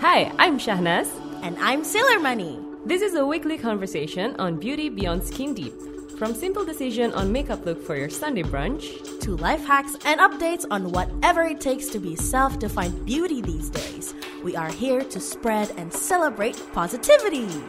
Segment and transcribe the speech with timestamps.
[0.00, 1.10] Hi, I'm Shahnaz.
[1.42, 2.58] And I'm Sailor Money.
[2.86, 5.74] This is a weekly conversation on beauty beyond skin deep.
[6.16, 10.64] From simple decision on makeup look for your Sunday brunch To life hacks and updates
[10.70, 14.14] on whatever it takes to be self defined beauty these days.
[14.42, 17.62] We are here to spread and celebrate positivity.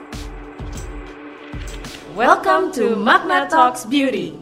[2.16, 4.42] Welcome to Magna Talks Beauty.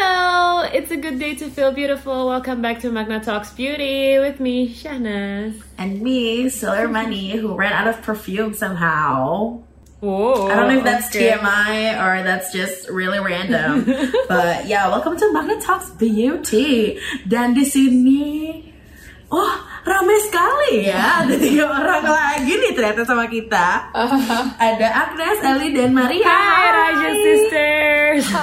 [0.00, 2.28] Hello, it's a good day to feel beautiful.
[2.28, 5.60] Welcome back to Magna Talks Beauty with me, Shahnaz.
[5.76, 9.58] And me, Sailor Money, who ran out of perfume somehow.
[9.98, 10.46] Whoa.
[10.46, 11.32] I don't know if that's okay.
[11.32, 13.86] TMI or that's just really random.
[14.28, 17.00] but yeah, welcome to Magna Talks Beauty.
[17.26, 18.67] Dan di sini,
[19.30, 19.52] oh
[19.84, 21.24] ramai sekali ya.
[21.24, 23.88] Ada tiga orang lagi nih ternyata sama kita.
[24.68, 26.24] Ada Agnes, Ellie, dan Maria.
[26.24, 28.24] Hi, Raja Sisters.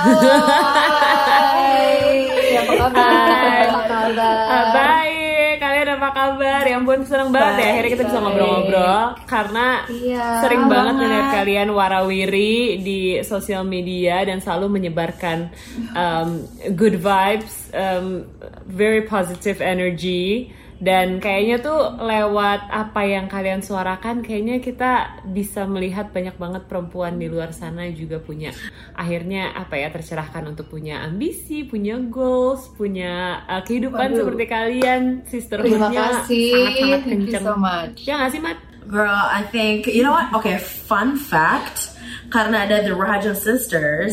[1.26, 2.22] Hai,
[2.56, 3.66] apa kabar?
[3.66, 4.74] Apa kabar?
[4.74, 6.62] Baik, kalian apa kabar?
[6.64, 11.02] Ya ampun, seneng banget ya akhirnya kita bisa ngobrol-ngobrol Karena Iya, sering banget banget.
[11.02, 15.50] melihat kalian warawiri di sosial media Dan selalu menyebarkan
[15.94, 16.30] um,
[16.74, 18.26] good vibes, um,
[18.66, 26.12] very positive energy dan kayaknya tuh lewat apa yang kalian suarakan kayaknya kita bisa melihat
[26.12, 28.52] banyak banget perempuan di luar sana juga punya
[28.92, 34.20] akhirnya apa ya tercerahkan untuk punya ambisi, punya goals, punya uh, kehidupan Waduh.
[34.20, 37.44] seperti kalian Terima sisterhoodnya sangat-sangat thank you kenceng.
[37.48, 37.98] so much.
[38.04, 38.58] Ya nggak sih Mat?
[38.86, 40.30] Girl, I think you know what?
[40.44, 41.96] Okay, fun fact.
[42.30, 44.12] Karena ada the Raja Sisters,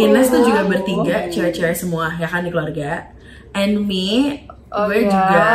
[0.00, 3.14] Ines tuh juga bertiga, cewek-cewek semua ya kan di keluarga.
[3.54, 4.42] And me,
[4.74, 5.10] Oh, gue ya.
[5.10, 5.46] juga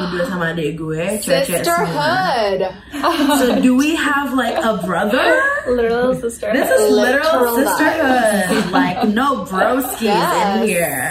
[0.00, 1.66] berdua sama adik gue, cewek-cewek semua.
[1.66, 2.60] Sisterhood.
[3.42, 5.42] So do we have like a brother?
[5.66, 6.54] Literal sisterhood.
[6.54, 8.70] This is literal Literal sisterhood.
[8.70, 10.70] like no broskies in Yes.
[10.70, 11.10] here.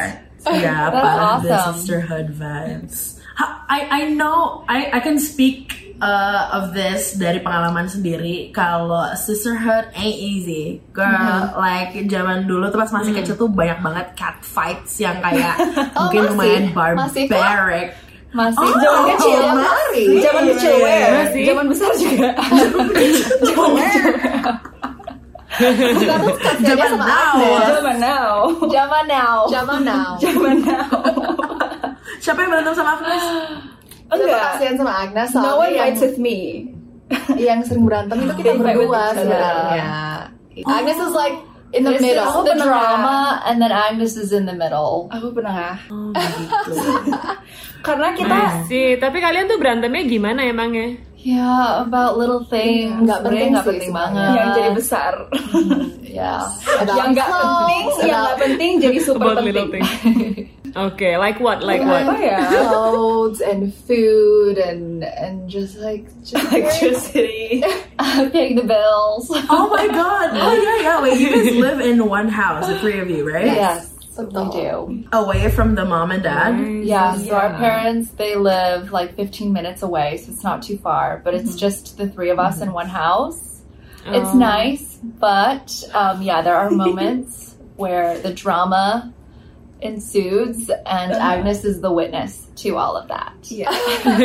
[0.50, 1.76] Yeah, That's the awesome.
[1.76, 3.20] sisterhood vibes.
[3.36, 8.52] Ha- I I know I I can speak uh, of this dari pengalaman sendiri.
[8.52, 11.08] Kalau sisterhood ain't easy, girl.
[11.08, 11.56] Mm-hmm.
[11.56, 15.56] Like zaman dulu tuh pas masih kecil tuh banyak banget cat fights yang kayak
[16.00, 16.32] Oh, mungkin masih?
[16.34, 16.64] lumayan
[16.96, 17.88] Masih barbaric.
[18.30, 19.40] Masih Oh, zaman kecil.
[19.58, 20.08] masih.
[20.22, 21.12] Zaman kecil where?
[21.26, 21.44] Masih?
[21.50, 22.30] Zaman besar juga.
[25.60, 27.36] Tuh kasihannya Zaman now.
[27.68, 28.34] Zaman now.
[28.70, 29.38] Zaman now.
[29.50, 30.12] Zaman now.
[30.22, 30.88] Zaman now.
[32.20, 33.26] Siapa yang berantem sama Agnes?
[34.10, 34.42] Enggak.
[34.58, 36.38] kasihan sama Agnes No one fights with me.
[37.42, 39.90] yang sering berantem itu kita berdua sebenarnya.
[40.62, 41.38] Agnes is like
[41.72, 42.26] in the middle.
[42.26, 42.66] this- the Penengah.
[42.66, 45.10] drama and then Agnes is in the middle.
[45.10, 45.78] Aku penengah.
[45.90, 46.72] Oh, gitu.
[47.88, 48.98] Karena kita see.
[48.98, 51.00] Tapi kalian tuh berantemnya gimana emangnya?
[51.20, 52.96] Yeah, about little things.
[52.96, 54.32] Nggak penting nggak sih penting banget.
[54.34, 55.14] yang jadi besar.
[56.00, 56.42] Yeah.
[56.80, 60.48] About yang nggak penting, yang nggak penting jadi super About little penting.
[60.74, 60.94] things.
[60.94, 61.64] Okay, like what?
[61.64, 62.04] Like what?
[62.04, 62.70] Apa ya?
[62.70, 67.64] clothes and food and and just like just Electricity.
[68.32, 69.28] Paying the bills.
[69.50, 70.30] Oh my god.
[70.34, 71.02] Oh yeah, yeah.
[71.02, 73.46] Wait, you guys live in one house, the three of you, right?
[73.46, 75.04] yes, we do.
[75.14, 76.60] Away from the mom and dad.
[76.86, 81.22] Yeah, so our parents they live like 15 minutes away, so it's not too far.
[81.24, 83.62] But it's just the three of us in one house.
[84.06, 84.38] It's Oh.
[84.38, 89.14] nice, but um, yeah, there are moments where the drama
[89.80, 93.32] ensues, and Agnes is the witness to all of that.
[93.48, 93.72] Iya.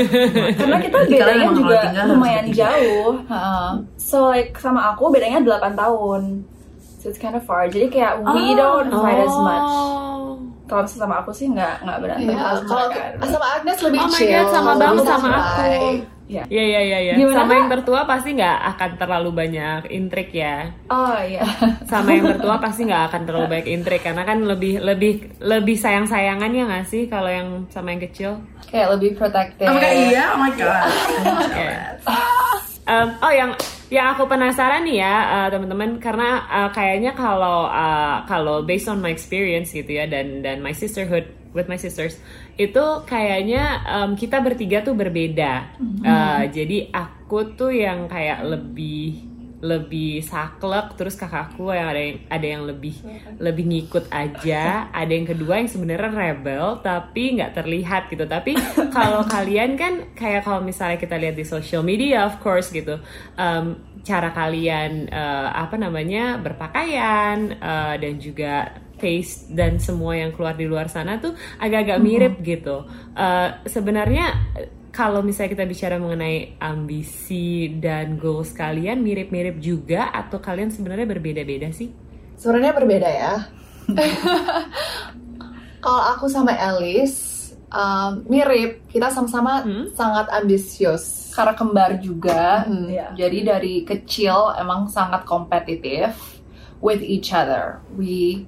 [0.59, 3.23] Karena kita bedanya juga lumayan jauh.
[3.27, 6.43] Uh, So like sama aku bedanya 8 tahun.
[6.99, 7.69] So it's kind of far.
[7.69, 8.57] Jadi kayak we Oh.
[8.57, 9.69] don't fight as much.
[9.71, 10.41] Oh.
[10.65, 12.35] Kalau misalnya sama aku sih nggak nggak berantem.
[12.35, 12.85] Pas kalau
[13.21, 14.33] sama Agnes lebih Oh my chill.
[14.33, 15.83] God, sama banget lebih sama aku.
[16.25, 16.49] Santai.
[16.49, 16.65] Iya.
[16.65, 17.15] Iya iya iya.
[17.21, 17.57] Gimana, Sama Kak?
[17.59, 20.57] yang tertua pasti nggak akan terlalu banyak intrik ya.
[20.89, 21.43] Oh iya.
[21.91, 26.07] Sama yang tertua pasti nggak akan terlalu banyak intrik karena kan lebih lebih lebih sayang
[26.09, 28.33] sayangan ya nggak sih kalau yang sama yang kecil.
[28.65, 29.71] kayak lebih protective.
[29.71, 30.91] Oh my god, iya, oh my god.
[31.55, 31.95] Yeah.
[32.85, 33.51] Um, oh yang
[33.89, 38.99] yang aku penasaran nih ya uh, teman-teman karena uh, kayaknya kalau uh, kalau based on
[38.99, 42.19] my experience gitu ya dan dan my sisterhood with my sisters
[42.59, 45.79] itu kayaknya um, kita bertiga tuh berbeda.
[46.03, 49.35] Uh, jadi aku tuh yang kayak lebih
[49.65, 52.95] lebih saklek terus kakakku yang ada yang ada yang lebih
[53.41, 54.63] lebih ngikut aja.
[54.93, 58.29] Ada yang kedua yang sebenarnya rebel tapi nggak terlihat gitu.
[58.29, 58.53] Tapi
[58.97, 63.01] kalau kalian kan kayak kalau misalnya kita lihat di social media of course gitu.
[63.41, 70.57] Um, cara kalian uh, apa namanya berpakaian uh, dan juga taste dan semua yang keluar
[70.57, 74.27] di luar sana tuh agak-agak mirip gitu Uh, sebenarnya
[74.91, 81.71] kalau misalnya kita bicara mengenai ambisi dan goals kalian mirip-mirip juga atau kalian sebenarnya berbeda-beda
[81.75, 81.91] sih?
[82.35, 83.35] Sebenarnya berbeda ya.
[85.85, 87.35] Kalau aku sama Alice,
[87.75, 89.91] Um, mirip, kita sama-sama Hmm.
[89.99, 91.35] sangat ambisius.
[91.35, 92.63] Karena kembar juga.
[92.71, 92.87] Hmm.
[92.87, 93.11] Iya.
[93.19, 96.39] Jadi dari kecil emang sangat kompetitif
[96.79, 97.83] with each other.
[97.99, 98.47] We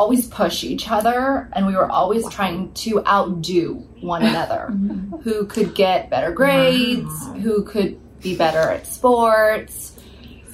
[0.00, 4.68] always push each other and we were always trying to outdo one another.
[4.80, 5.16] Mm-hmm.
[5.24, 7.12] who could get better grades,
[7.42, 9.92] who could be better at sports.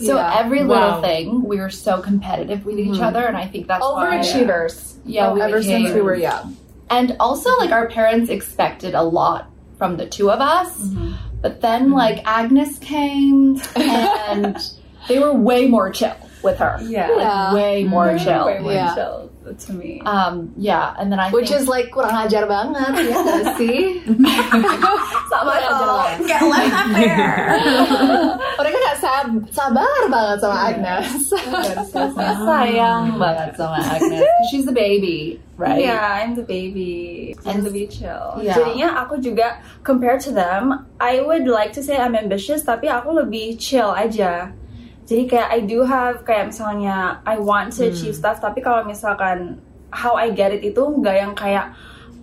[0.01, 0.41] So Yeah.
[0.41, 0.75] every Wow.
[0.75, 3.03] little thing, we were so competitive with each mm-hmm.
[3.09, 4.19] other, and I think that's why.
[4.19, 4.95] Overachievers.
[5.05, 6.57] Yeah, we ever since we were young.
[6.91, 11.13] And also, like our parents expected a lot from the two of us, mm-hmm.
[11.43, 14.57] but then like Agnes came, and
[15.09, 16.79] they were way more chill with her.
[16.83, 17.09] Yeah.
[17.09, 17.55] Like, Yeah.
[17.55, 18.47] way more chill.
[18.47, 18.95] Way more Yeah.
[18.95, 20.03] chill to me.
[20.03, 24.03] Um, yeah, and then I Which think, is like kurang ajar banget, ya gak sih?
[25.31, 26.27] Sama dong.
[26.27, 27.35] Get left there.
[28.57, 31.11] Mereka gak sab- sabar banget sama Agnes.
[32.47, 34.25] sayang banget sama Agnes.
[34.51, 35.81] She's the baby, right?
[35.81, 37.35] Yeah, I'm the baby.
[37.45, 38.41] I'm the be chill.
[38.41, 38.57] Yeah.
[38.57, 43.13] Jadinya aku juga compared to them, I would like to say I'm ambitious, tapi aku
[43.15, 44.51] lebih chill aja.
[45.07, 49.63] Jadi kayak I do have kayak misalnya I want to achieve stuff, tapi kalau misalkan
[49.95, 51.73] how I get it itu nggak yang kayak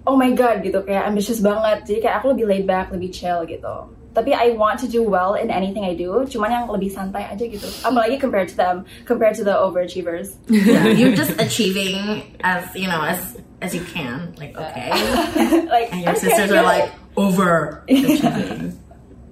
[0.03, 1.87] oh my god gitu kayak ambitious banget.
[1.87, 3.87] Jadi kayak aku lebih laid back, lebih chill gitu.
[4.13, 7.49] Tapi I want to do well in anything I do, cuman yang lebih santai aja
[7.49, 7.65] gitu.
[7.81, 10.37] Apalagi compared to them, compared to the overachievers.
[10.45, 14.37] yeah, you're just achieving as you know as as you can.
[14.37, 14.93] Like okay,
[15.73, 16.61] like and your okay, sisters yeah.
[16.61, 18.77] are like over achieving,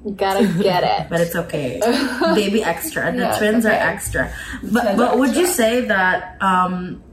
[0.01, 1.07] Gotta get it.
[1.13, 1.77] but it's okay.
[2.36, 3.12] Baby extra.
[3.12, 4.33] The Yeah, twins are extra.
[4.63, 7.03] But but would you say that um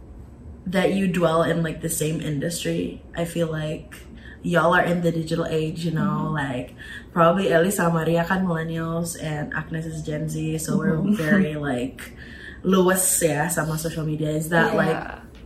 [0.67, 3.03] that you dwell in like the same industry?
[3.17, 3.93] I feel like
[4.41, 6.73] y'all are in the digital age, you know, like
[7.13, 12.13] probably at least Maria kan millennials and Agnes is Gen Z, so we're very like
[12.65, 14.31] Lewis yeah, sama social media.
[14.33, 14.81] Is that Yeah.
[14.81, 15.03] like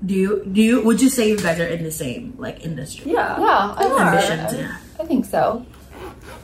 [0.07, 3.11] do you do you would you say you guys are in the same like industry?
[3.11, 3.35] Yeah.
[3.35, 4.57] Yeah, I think Ambitions, so.
[4.59, 4.77] yeah.
[5.01, 5.67] I think so.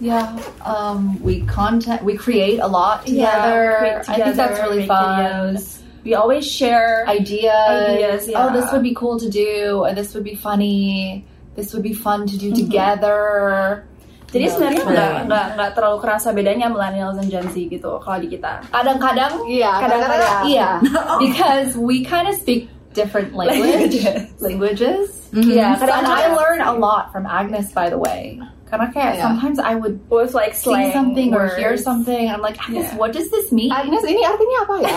[0.01, 4.03] Yeah, um, we content, we create a lot Yeah, together.
[4.09, 5.57] I think that's really fun.
[5.57, 5.79] videos.
[6.05, 7.05] We always share.
[7.09, 7.91] Ideas.
[7.99, 9.83] Ideas, Oh, this would be cool to do.
[9.83, 11.27] Or this would be funny.
[11.59, 13.85] This would be fun to do together.
[14.29, 14.53] Jadi Yeah.
[14.55, 14.93] sebenarnya Yeah.
[14.93, 18.61] nggak nggak nggak terlalu kerasa bedanya millennials dan Gen Z gitu kalau di kita.
[18.71, 20.45] Kadang-kadang, Iya, Kadang-kadang, kadang-kadang.
[20.53, 20.75] yeah,
[21.25, 24.29] because we kind of speak different language Languages.
[24.39, 25.07] languages.
[25.33, 28.37] Iya, And I learn a lot from Agnes, by the way.
[28.69, 29.25] Karena kayak Yeah.
[29.25, 31.83] sometimes I would with like see slang something or hear words.
[31.83, 32.29] something.
[32.29, 33.01] I'm like, Agnes, Yeah.
[33.01, 33.73] what does this mean?
[33.73, 34.95] Agnes, ini artinya apa ya?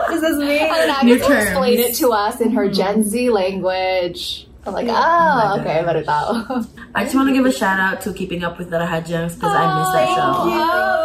[0.00, 0.64] What does this mean?
[0.64, 1.88] And New Agnes will explain terms.
[1.88, 2.80] it to us in her mm-hmm.
[2.80, 4.48] Gen Z language.
[4.66, 6.66] I'm like, oh, my okay, baru tahu.
[6.90, 9.54] I just want to give a shout out to Keeping Up with the Rahajangs because
[9.54, 10.30] I missed that show.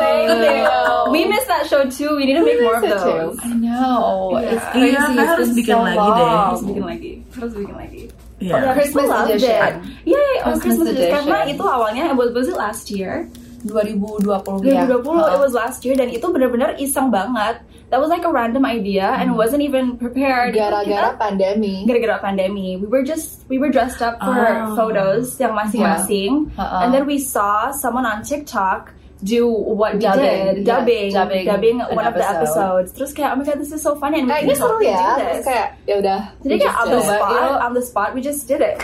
[0.01, 0.65] Thank you.
[0.65, 2.17] Oh, we missed that show too.
[2.17, 3.37] We need to make more of miss it those.
[3.37, 4.33] I know.
[4.33, 4.57] Yeah.
[4.57, 4.97] It's crazy.
[4.97, 6.25] Iya, it's harus been bikin so lagi deh.
[6.25, 6.41] long.
[6.41, 7.11] Harus bikin lagi.
[7.37, 8.01] Harus bikin lagi.
[8.41, 8.73] Yeah.
[8.73, 9.53] Christmas People loved edition.
[9.53, 9.73] it.
[10.09, 11.13] Yeah, yeah, on Christmas Christmas edition.
[11.13, 13.29] Karena itu awalnya was, was it last year?
[13.61, 14.89] 2020 2020 ya.
[14.89, 17.61] it was last year dan itu benar-benar iseng banget.
[17.93, 20.55] That was like a random idea and wasn't even prepared.
[20.55, 21.85] Gara-gara pandemi.
[21.85, 22.79] gara-gara pandemi.
[22.79, 24.73] We were just we were dressed up for Oh.
[24.73, 26.87] photos yang masing-masing, Uh-uh.
[26.87, 31.45] and then we saw someone on TikTok do what we Dubbing, did, yeah, dubbing, dubbing
[31.45, 32.91] dubbing, an one of the episodes.
[32.91, 34.97] Terus kayak oh my god, this is so funny and we Kayaknya can seru ya.
[34.97, 35.45] do Terus this.
[35.45, 36.19] kayak, ya udah.
[36.41, 37.05] Jadi we kayak just on the it.
[37.05, 38.77] Spot, you know- on the spot, we just did it,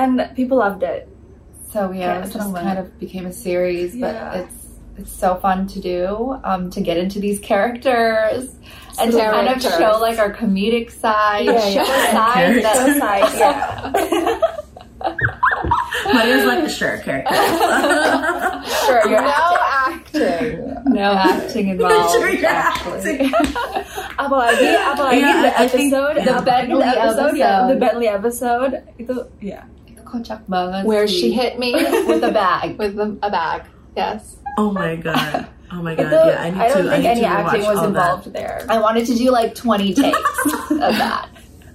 [0.00, 1.08] and people loved it.
[1.72, 2.64] So yeah, Yeah, it just banget.
[2.64, 4.40] kind of became a series, but Yeah.
[4.44, 4.56] it's
[5.00, 6.36] it's so fun to do.
[6.44, 8.52] Um, to get into these characters
[9.00, 11.96] and to kind of show like our comedic side, Yeah, show yeah.
[11.96, 13.60] a side that So side, yeah.
[16.12, 17.34] Maria's like a sure character.
[18.86, 19.32] sure, you're No
[20.14, 20.68] acting.
[20.68, 20.92] acting.
[20.92, 22.10] no acting involved.
[22.12, 23.18] Sure, you're actually.
[24.18, 27.76] apalagi apalagi Yeah, the I- I think episode the apalagi Bentley the episode, yeah, the
[27.76, 30.82] Bentley episode itu yeah Itu kocak banget.
[30.84, 31.16] Where sih.
[31.16, 31.72] she hit me
[32.06, 32.76] with a bag.
[32.80, 33.64] with the, a bag.
[33.96, 34.36] Yes.
[34.60, 35.48] oh my god.
[35.72, 36.12] Oh my god.
[36.12, 36.92] itu Yeah, I need I don't to.
[36.92, 38.36] I think need any to acting was involved that.
[38.36, 40.20] there I wanted to do like 20 takes
[40.76, 41.31] of that.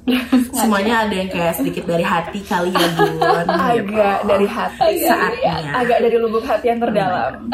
[0.58, 3.44] Semuanya ada yang kayak sedikit dari hati kali ya Bun.
[3.44, 4.28] agak gitu.
[4.28, 5.56] dari hati Saatnya.
[5.76, 7.52] agak dari lubuk hati yang terdalam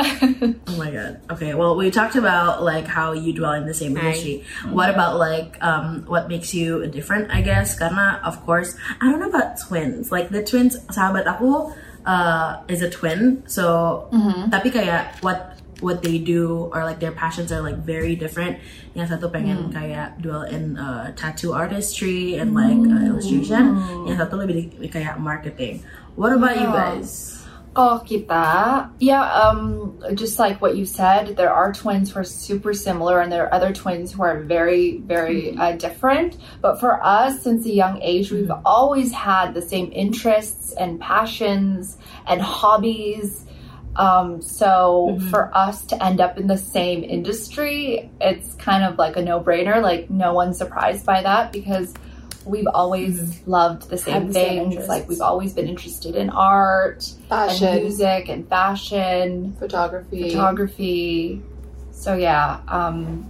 [0.70, 1.18] Oh my god.
[1.34, 4.46] Okay, well, we talked about like how you dwell in the same industry.
[4.70, 7.30] What about like um what makes you different?
[7.34, 10.10] I guess karena of course I don't know about twins.
[10.14, 11.74] Like the twins, sahabat aku
[12.06, 13.42] uh, is a twin.
[13.50, 14.06] So
[14.50, 15.53] tapi kayak what
[15.84, 18.64] what they do or like their passions are like very different.
[18.96, 23.78] Yang satu pengen kayak dwell in uh, tattoo artistry and like uh, illustration.
[24.08, 25.84] Yang satu lebih kayak marketing.
[26.16, 27.44] What about you guys?
[27.74, 28.46] Kalau kita,
[29.02, 33.34] yeah, um, just like what you said, there are twins who are super similar, and
[33.34, 36.38] there are other twins who are very, very uh, different.
[36.62, 41.98] But for us, since a young age, we've always had the same interests and passions
[42.30, 43.50] and hobbies.
[43.96, 49.18] Um, so for us to end up in the same industry, it's kind of like
[49.18, 49.82] a no-brainer.
[49.82, 51.94] Like no one's surprised by that because
[52.46, 54.88] we've always loved the same Have the same things.
[54.90, 60.32] like we've always been interested in art Fashion, and music and fashion, photography.
[60.32, 61.42] photography.
[61.92, 63.24] So yeah, um,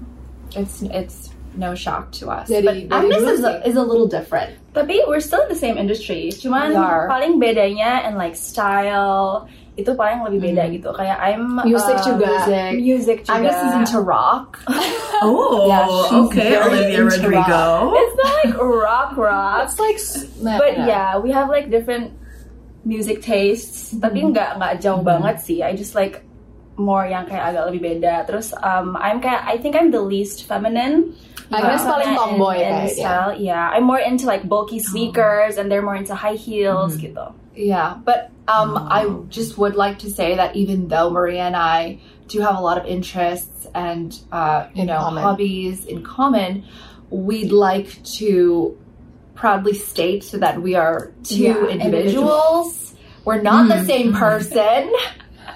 [0.55, 2.49] it's it's no shock to us.
[2.49, 4.57] Jadi- but dari Agnes is a, is a little different.
[4.73, 6.31] Tapi we're still in the same industry.
[6.33, 7.05] Cuman We are.
[7.07, 10.89] paling bedanya and like style itu paling lebih beda gitu.
[10.91, 12.29] Kayak I'm Music uh, juga.
[12.29, 12.69] Music.
[12.77, 13.33] Music juga.
[13.33, 14.61] Agnes is into rock.
[15.23, 15.87] Oh, Yeah,
[16.27, 17.63] okay, Olivia Rodrigo.
[17.95, 19.57] It's not like rock rock.
[19.65, 19.97] That's like,
[20.39, 20.85] nah, But nah.
[20.85, 22.13] yeah, we have like different
[22.85, 23.95] music tastes.
[23.95, 25.63] Tapi nggak nggak jauh banget sih.
[25.65, 26.21] I just like
[26.73, 28.25] more yang kayak agak lebih beda.
[28.25, 31.17] Terus um, I'm kayak I think I'm the least feminine.
[31.49, 32.93] Agnes Uh, paling in- tomboy in kayaknya.
[32.93, 33.31] style.
[33.37, 37.29] Yeah, I'm more into like bulky sneakers, and they're more into high heels gitu.
[37.55, 41.99] Yeah, but um, I just would like to say that even though Maria and I
[42.27, 45.23] do have a lot of interests and uh, you In know common.
[45.23, 46.65] hobbies in common,
[47.09, 48.77] we'd like to
[49.35, 52.95] proudly state so that we are two Yeah, individuals.
[53.25, 54.91] We're not the same person.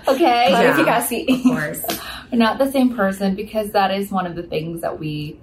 [0.10, 0.74] Okay, Yeah.
[0.77, 1.27] Klarifikasi.
[1.36, 2.00] Of course.
[2.32, 5.38] we're not the same person because that is one of the things that we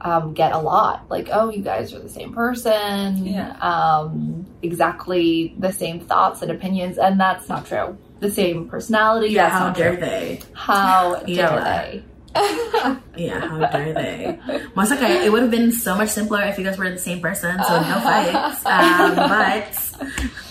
[0.00, 1.06] um, get a lot.
[1.10, 3.26] Like, oh, you guys are the same person.
[3.26, 3.52] Yeah.
[3.60, 7.96] Um, exactly the same thoughts and opinions, and that's not true.
[8.20, 9.28] The same personality.
[9.34, 10.00] Yeah, how dare true.
[10.00, 10.40] they?
[10.52, 11.64] How dare Yeah.
[11.64, 12.04] they?
[13.16, 14.38] Yeah, how dare they?
[14.76, 17.58] Kayak, it would have been so much simpler if you guys were the same person,
[17.66, 18.64] so no fights.
[18.64, 19.74] Um, but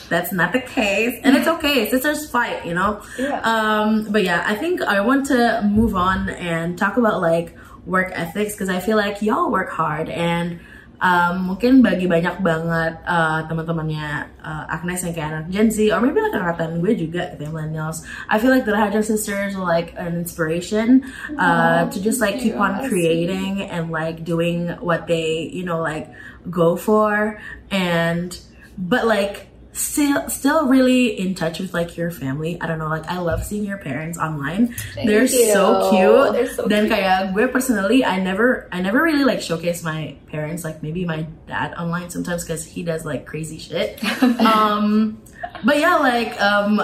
[0.10, 1.89] that's not the case, and it's okay.
[1.89, 3.01] Sisters fight, you know.
[3.18, 3.39] Yeah.
[3.44, 7.56] Um, but yeah, I think I want to move on and talk about like
[7.88, 10.60] work ethics because I feel like y'all work hard and
[11.00, 16.01] um, mungkin bagi banyak banget uh, teman-temannya uh, Agnes yang kayak anak Gen Z or
[16.01, 18.01] maybe like angkatan gue juga gitu ya millennials.
[18.27, 21.06] I feel like the Raja sisters are like an inspiration
[21.38, 26.10] uh, to just like keep on creating and like doing what they you know like
[26.50, 27.38] go for
[27.70, 28.34] and
[28.77, 32.60] but like still still really in touch with like your family.
[32.60, 34.75] I don't know like I love seeing your parents online.
[34.96, 35.98] They're so you.
[35.98, 36.34] cute.
[36.34, 40.63] They're so then kayak gue personally I never I never really like showcase my parents
[40.63, 44.01] like maybe my dad online sometimes because he does like crazy shit.
[44.38, 45.22] Um
[45.63, 46.81] but yeah like um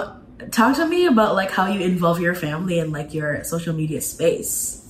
[0.50, 4.00] talk to me about like how you involve your family in like your social media
[4.00, 4.80] space.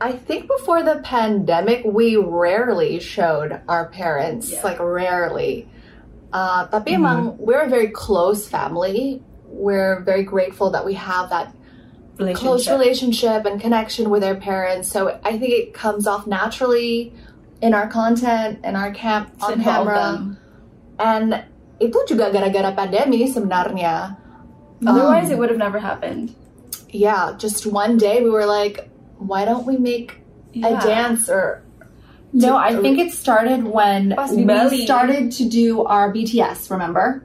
[0.00, 5.68] I think before the pandemic, we rarely showed our parents, like rarely.
[6.32, 9.22] Uh, tapi emang we're a very close family.
[9.46, 11.54] We're very grateful that we have that
[12.34, 14.90] close relationship and connection with our parents.
[14.90, 17.12] So I think it comes off naturally
[17.60, 19.96] in our content, in our camp on involve camera.
[19.96, 20.38] them.
[20.98, 21.28] And
[21.80, 24.16] itu juga gara-gara pandemi sebenarnya.
[24.84, 26.32] Otherwise, it would have never happened.
[26.92, 28.88] Yeah, just one day we were like,
[29.20, 30.20] why don't we make
[30.56, 30.80] a Yeah.
[30.80, 31.64] dance or
[32.36, 34.44] No, I think it started when we
[34.84, 37.24] started to do our BTS, remember?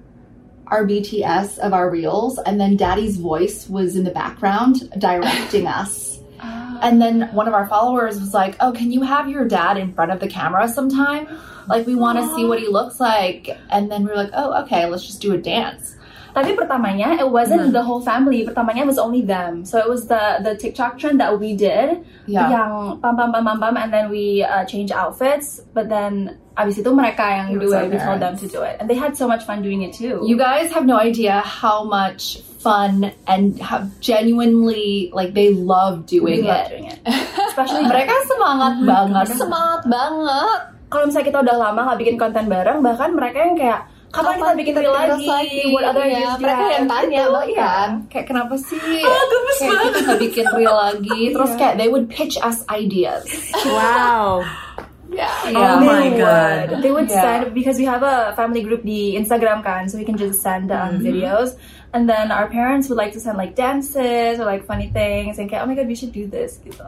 [0.67, 6.19] Our BTS of our reels, and then Daddy's voice was in the background directing us.
[6.41, 9.93] And then one of our followers was like, Oh, can you have your dad in
[9.93, 11.27] front of the camera sometime?
[11.67, 13.49] Like, we want to see what he looks like.
[13.69, 15.95] And then we were like, Oh, okay, let's just do a dance.
[16.31, 18.43] Tapi pertamanya it wasn't the whole family.
[18.43, 19.63] Pertamanya it was only them.
[19.63, 22.01] So it was the the TikTok trend that we did.
[22.25, 22.47] Yeah.
[22.47, 25.59] Yang pam pam pam pam pam, and then we uh, change outfits.
[25.75, 27.91] But then abis itu mereka yang It do it.
[27.91, 30.23] We told them to do it, and they had so much fun doing it too.
[30.23, 36.45] You guys have no idea how much fun and how genuinely, like, they love doing
[36.45, 36.69] we love it.
[36.69, 36.99] doing it.
[37.49, 39.25] Especially Mereka semangat banget.
[39.33, 40.59] semangat banget.
[40.91, 44.53] kalau misalnya kita udah lama nggak bikin konten bareng, bahkan mereka yang kayak kapan, kita
[44.53, 45.25] bikin reel lagi?
[45.71, 47.49] What other Iya, ideas do you mereka yang have?" tanya Gitu, bahkan.
[47.49, 47.73] iya.
[48.07, 52.07] kayak kenapa sih Oh, gemes kayak kita nggak bikin real lagi terus kayak they would
[52.07, 53.23] pitch us ideas
[53.65, 54.43] Wow.
[55.11, 55.27] Yeah.
[55.51, 56.23] oh They my would.
[56.23, 57.19] god They would Yeah.
[57.19, 60.71] send because we have a family group di Instagram kan, so we can just send
[60.71, 61.59] um, videos.
[61.91, 65.51] And then our parents would like to send like dances or like funny things and
[65.51, 66.87] kayak, oh my god, we should do this gitu.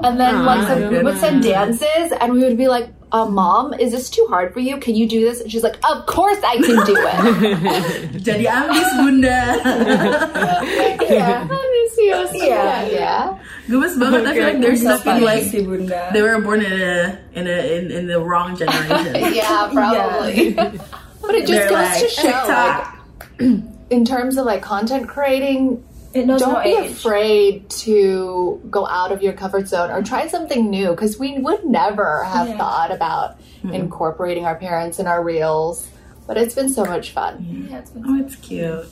[0.00, 3.22] And then Aw, like so we would send dances and we would be like uh,
[3.30, 6.02] mom is this too hard for you can you do this and she's like of
[6.10, 7.14] course i can do it
[8.26, 9.38] jadi ambis bunda
[11.14, 11.46] Yeah.
[11.46, 12.32] Ambisius.
[12.34, 12.66] Iya.
[12.90, 13.22] Yeah.
[13.70, 16.10] gemes banget I feel like there's nothing like si bunda.
[16.12, 16.96] they were born in a
[17.38, 20.58] in a in, in the wrong generation Yeah, probably.
[21.22, 22.82] but it just They're goes like to show, like,
[23.94, 25.78] in terms of like content creating,
[26.14, 26.94] It knows don't no be age.
[26.94, 31.66] afraid to go out of your comfort zone or try something new because we would
[31.66, 32.58] never have Yeah.
[32.58, 33.34] thought about
[33.66, 35.90] incorporating our parents in our reels.
[36.26, 37.42] But it's been so much fun.
[37.68, 38.86] Yeah, it's been- Oh, it's cute.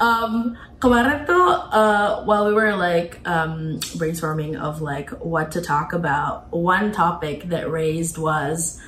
[0.00, 5.92] Um, kemarin tuh, uh, while we were like um, brainstorming of like what to talk
[5.92, 8.80] about, one topic that raised was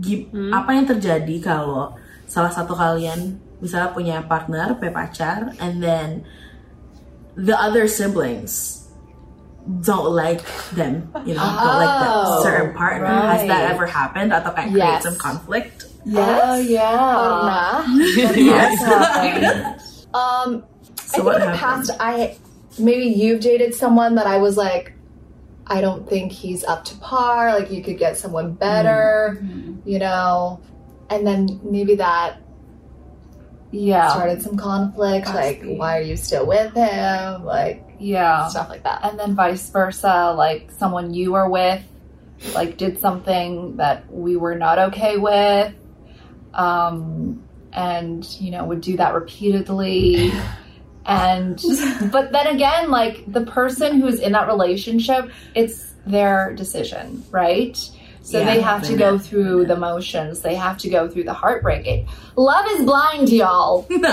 [0.00, 1.94] gi- apa yang terjadi kalau
[2.26, 6.22] salah satu kalian misalnya punya partner, punya pacar, and then
[7.36, 8.76] the other siblings
[9.82, 13.06] don't like them, you know, don't like that Oh, certain partner.
[13.06, 14.32] Has that ever happened?
[14.32, 15.02] Atau kayak create Yes.
[15.04, 15.84] some conflict?
[16.10, 16.96] Oh yeah.
[16.96, 17.84] Pernah.
[18.34, 18.76] yes.
[20.14, 20.64] Um,
[20.96, 21.86] So I what think in the happened?
[21.86, 22.38] past, I
[22.78, 24.94] maybe you've dated someone that I was like,
[25.66, 27.52] I don't think he's up to par.
[27.54, 29.86] Like you could get someone better, Mm-hmm.
[29.86, 30.58] you know,
[31.10, 32.38] and then maybe that
[33.72, 34.08] Yeah.
[34.10, 35.26] started some conflict.
[35.28, 37.44] Like, why are you still with him?
[37.44, 38.48] Like Yeah.
[38.48, 39.00] stuff like that.
[39.04, 41.82] and then vice versa like someone you were with
[42.54, 45.74] like did something that we were not okay with
[46.54, 50.32] um and you know would do that repeatedly
[51.06, 51.62] and
[52.10, 57.78] but then again like the person who's in that relationship it's their decision right
[58.30, 61.32] so Yeah, they have to go through the motions they have to go through the
[61.42, 62.06] heartbreak it,
[62.36, 64.08] love is blind y'all No.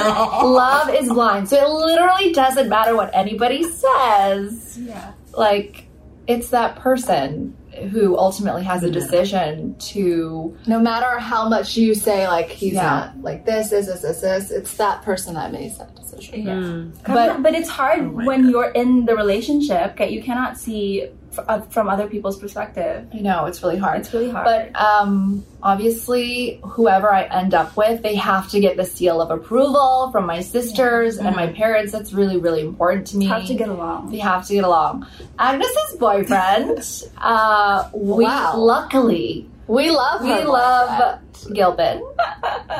[0.63, 1.47] love is blind.
[1.49, 4.77] So it literally doesn't matter what anybody says.
[4.81, 5.13] Yeah.
[5.33, 5.87] Like,
[6.27, 7.55] it's that person
[7.91, 10.57] who ultimately has a decision to.
[10.65, 12.83] No matter how much you say, like he's Yeah.
[12.89, 16.41] not like this, this, this, this, this, it's that person that makes that decision.
[16.41, 16.53] Yeah.
[16.53, 16.91] Mm.
[17.05, 19.91] But- But but it's hard Oh my when you're in the relationship.
[19.91, 21.09] Okay, you cannot see f-
[21.39, 23.07] uh, from other people's perspective.
[23.13, 24.01] I know, it's really hard.
[24.01, 24.45] It's really hard.
[24.45, 29.31] But um, obviously, whoever I end up with, they have to get the seal of
[29.31, 31.91] approval from my sisters and my parents.
[31.91, 33.25] That's really, really important to me.
[33.27, 34.11] have to get along.
[34.11, 35.05] They have to get along.
[35.39, 36.79] Agnes's boyfriend,
[37.19, 38.57] uh, we Wow.
[38.57, 41.23] luckily We love We love boyfriend.
[41.55, 42.01] Gilbin.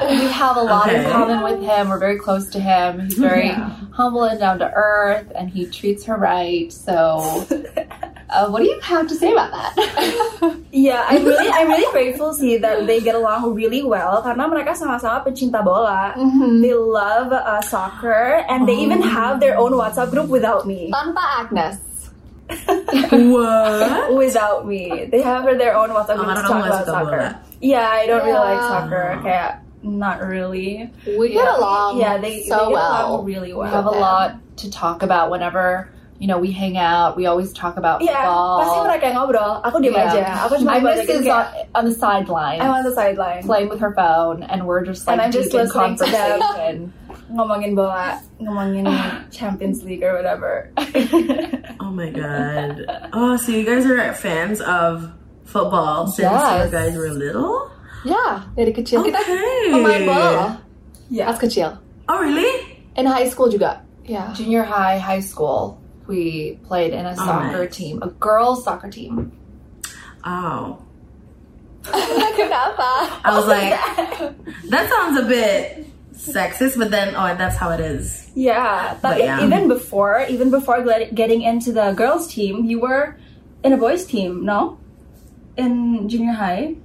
[0.10, 1.90] we have a lot in common with him.
[1.90, 3.02] We're very close to him.
[3.02, 6.72] He's very humble and down to earth, and he treats her right.
[6.74, 7.46] So,
[8.38, 9.74] uh, what do you have to say about that?
[10.78, 14.78] Yeah, I'm really I'm really grateful see that they get along really well karena mereka
[14.78, 16.14] sama-sama pecinta bola.
[16.14, 16.62] Mm-hmm.
[16.62, 20.94] They love uh, soccer and they even have their own WhatsApp group without me.
[20.94, 21.82] Tanpa Agnes.
[23.12, 24.14] What?
[24.22, 27.18] Without me, they have their own WhatsApp Oh, group to talk about soccer.
[27.18, 27.42] bola.
[27.60, 29.20] Yeah, I don't really like soccer.
[29.20, 30.88] Kayak not really.
[31.04, 33.20] We get along yeah, they, so they get well.
[33.20, 33.68] along really well.
[33.68, 37.14] we have a lot to talk about whenever you know we hang out.
[37.16, 38.58] We always talk about Iya, football.
[38.62, 39.52] pasti mereka yang ngobrol.
[39.62, 40.10] Aku diem Yeah.
[40.10, 40.22] aja.
[40.50, 41.46] Aku cuma I miss balikin is kayak, on,
[41.78, 43.42] on the sideline, I'm on the sideline.
[43.46, 46.06] playing with her phone, and we're just like And I'm just deep in listening to
[46.10, 46.40] them.
[46.42, 46.76] conversation.
[47.38, 48.88] ngomongin bola, ngomongin
[49.36, 50.72] Champions League or whatever.
[51.78, 52.84] Oh my god.
[53.14, 55.14] Oh, so you guys are fans of
[55.46, 56.68] football since you Yes.
[56.74, 57.72] guys were little?
[58.04, 59.72] Yeah, dari kecil kita Okay.
[59.72, 60.60] pemain bola.
[61.08, 61.32] yeah.
[61.32, 61.80] Pas kecil.
[62.12, 62.84] Oh, really?
[63.00, 63.84] In high school juga.
[64.04, 64.32] Yeah.
[64.36, 67.76] junior high, high school, we played in a oh, soccer nice.
[67.76, 69.32] team, a girls' soccer team.
[70.24, 70.82] Oh.
[71.86, 73.70] I was like,
[74.70, 78.30] that sounds a bit sexist, but then, oh, that's how it is.
[78.36, 79.46] Yeah, But but yeah.
[79.46, 83.18] even before, even before getting into the girls' team, you were
[83.64, 84.80] in a boys' team, no?
[85.56, 86.76] In junior high.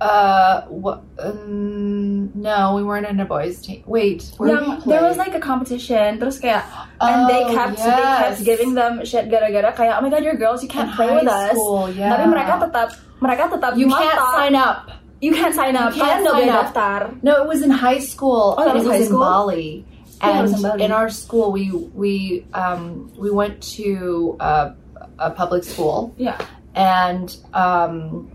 [0.00, 1.04] Uh, what?
[1.18, 3.82] Um, no, we weren't in a boys' team.
[3.86, 4.48] Wait, we
[4.86, 6.64] there was like a competition, terus kayak,
[7.00, 10.40] and they Oh, kept they kept giving them shit gara-gara kayak, oh my god, you're
[10.40, 11.52] girls, you can't In play with high us.
[11.52, 12.16] school, yeah.
[12.16, 12.88] Tapi mereka tetap
[13.20, 14.88] mereka tetap you can't sign up.
[15.20, 15.92] You can't sign up.
[15.92, 16.72] You can't sign up.
[16.72, 17.20] daftar.
[17.20, 18.56] No, it was in high school.
[18.56, 19.20] Oh, that was it was in school?
[19.20, 19.84] Bali.
[19.84, 20.78] Yeah, it And was in Bali.
[20.80, 24.72] in our school, we we um we went to a,
[25.20, 26.40] a public school, Yeah.
[26.72, 28.32] and um,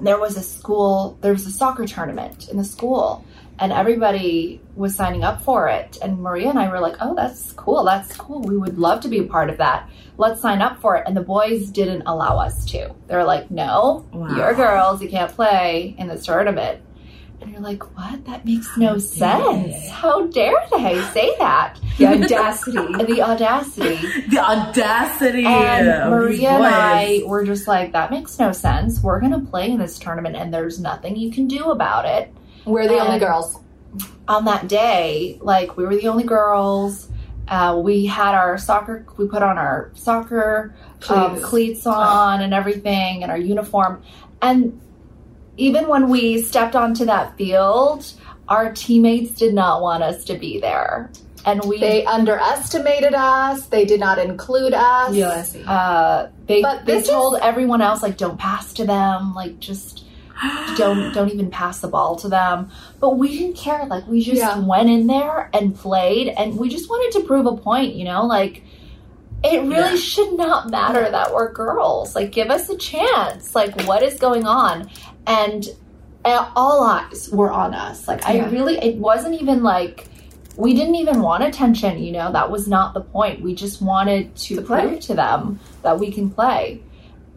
[0.00, 3.24] there was a school there was a soccer tournament in the school
[3.58, 5.96] and everybody was signing up for it.
[6.02, 9.08] And maria and i were like oh that's cool that's cool we would love to
[9.08, 9.88] be a part of that.
[10.18, 11.04] Let's sign up for it.
[11.06, 12.94] And the boys didn't allow us to.
[13.06, 14.36] They were like no Wow.
[14.36, 16.82] you're girls you can't play in this tournament
[17.40, 22.76] and you're like what that makes no sense how dare they say that The audacity.
[23.04, 23.96] the audacity
[24.28, 26.64] The audacity and Maria and.
[26.66, 29.00] I were just like, that makes no sense.
[29.00, 32.32] We're gonna play in this tournament, and there's nothing you can do about it.
[32.66, 33.58] We're the only girls.
[34.28, 37.08] On that day, like we were the only girls.
[37.48, 39.06] Uh, we had our soccer.
[39.16, 40.74] We put on our soccer
[41.08, 44.02] um, cleats on and everything, and our uniform.
[44.42, 44.80] And
[45.56, 48.12] even when we stepped onto that field,
[48.48, 51.10] our teammates did not want us to be there.
[51.44, 53.66] And we They underestimated us.
[53.66, 55.14] They did not include us.
[55.66, 60.04] Uh, they But they told everyone else like don't pass to them like just
[60.76, 62.68] don't don't even pass the ball to them
[63.00, 64.58] but we didn't care like we just Yeah.
[64.58, 68.26] went in there and played and we just wanted to prove a point you know
[68.26, 68.62] like
[69.44, 69.96] it really Yeah.
[69.96, 74.44] should not matter that we're girls like give us a chance like what is going
[74.46, 74.90] on
[75.26, 75.66] and
[76.24, 80.08] uh, all eyes were on us like i really it wasn't even like
[80.56, 84.34] we didn't even want attention you know that was not the point we just wanted
[84.34, 84.82] to, play.
[84.82, 86.80] prove to them that we can play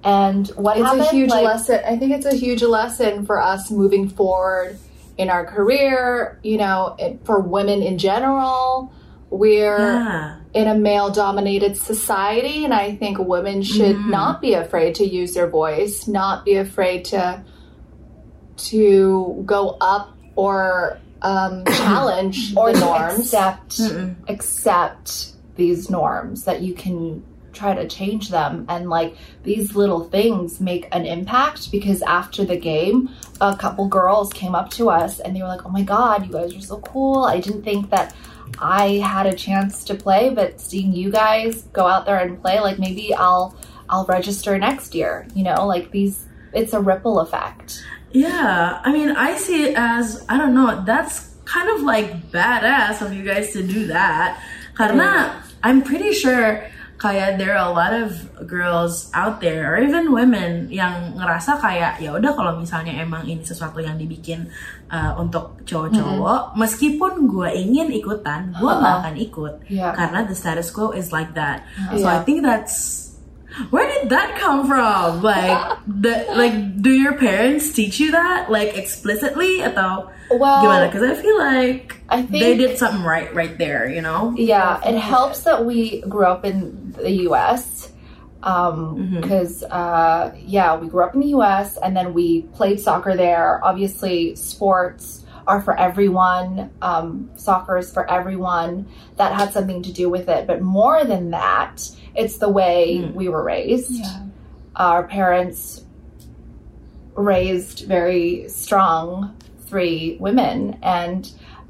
[0.04, 1.82] and what It's happened a huge like, lesson.
[1.86, 4.80] I think it's a huge lesson for us moving forward
[5.18, 8.94] in our career, you know, it, for women in general.
[9.32, 10.36] We're Yeah.
[10.54, 15.34] in a male dominated society, and I think women should not be afraid to use
[15.34, 17.44] their voice, not be afraid to
[18.58, 23.20] to go up or um, challenge or the to norms.
[23.20, 23.82] accept
[24.28, 30.62] accept these norms that you can try to change them and like these little things
[30.62, 33.10] make an impact because after the game
[33.42, 36.32] a couple girls came up to us and they were like oh my god you
[36.32, 38.14] guys are so cool i didn't think that
[38.62, 42.60] i had a chance to play but seeing you guys go out there and play
[42.60, 43.56] like maybe i'll
[43.90, 49.12] i'll register next year you know like these it's a ripple effect Yeah, I mean,
[49.12, 50.84] I see it as I don't know.
[50.86, 54.42] That's kind of like badass of you guys to do that.
[54.74, 55.50] Karena mm-hmm.
[55.64, 56.66] I'm pretty sure
[57.00, 58.12] kayak there are a lot of
[58.44, 63.40] girls out there or even women yang ngerasa kayak ya udah kalau misalnya emang ini
[63.42, 64.52] sesuatu yang dibikin
[64.92, 69.96] uh, untuk cowok-cowok, meskipun gue ingin ikutan, gue nggak akan ikut Yeah.
[69.96, 71.64] karena the status quo is like that.
[71.96, 72.20] So Yeah.
[72.20, 73.09] I think that's
[73.70, 75.22] where did that come from?
[75.22, 80.92] Like the like do your parents teach you that like explicitly atau Well, gimana?
[80.92, 84.34] Because I feel like I think- they did something right right there, you know?
[84.38, 87.92] Yeah, it helps that we grew up in the U.S.
[88.40, 91.76] Because, uh, yeah, we grew up in the U.S.
[91.78, 93.60] and then we played soccer there.
[93.64, 95.19] Obviously, sports
[95.50, 96.70] are for everyone.
[96.82, 98.88] Um, soccer is for everyone.
[99.18, 100.48] That had something to do with it.
[100.48, 104.06] But more than that, it's the way we were raised.
[104.76, 105.84] Our parents
[107.16, 109.36] raised very strong
[109.66, 111.30] three women, and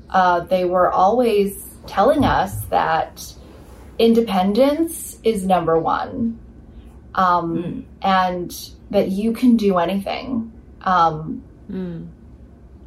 [0.09, 3.33] uh, they were always telling us that
[3.97, 6.39] independence is number one,
[7.15, 8.55] um, and
[8.91, 11.43] that you can do anything, um,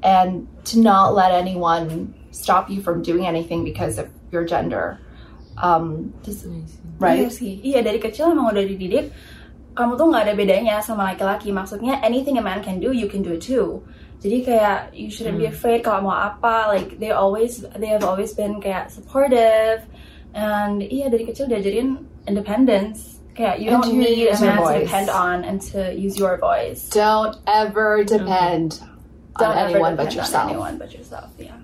[0.03, 4.99] and to not let anyone stop you from doing anything because of your gender.
[5.61, 6.47] Um, just-
[7.03, 7.59] Iya sih.
[7.63, 9.11] Iya dari kecil emang udah dididik
[9.75, 11.49] kamu tuh nggak ada bedanya sama laki-laki.
[11.51, 13.81] Maksudnya anything a man can do, you can do it too.
[14.23, 16.71] Jadi kayak you shouldn't be afraid kalau mau apa.
[16.71, 19.83] Like they always they have always been kayak supportive.
[20.33, 23.19] And iya dari kecil diajarin independence.
[23.35, 25.81] Kayak you And don't to need a use your man to depend on and to
[25.97, 26.87] use your voice.
[26.93, 28.79] Don't ever depend
[29.39, 30.45] Don't on ever anyone but yourself.
[30.45, 31.29] on anyone but yourself.
[31.39, 31.57] Yeah.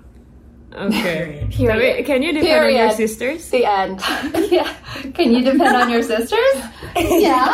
[0.68, 1.48] Okay.
[1.48, 2.04] Period.
[2.04, 3.00] Tapi can you depend on your Period.
[3.00, 3.40] sisters?
[3.48, 3.96] The end.
[4.52, 4.68] yeah.
[5.16, 6.56] Can you depend on your sisters?
[6.96, 7.48] yeah.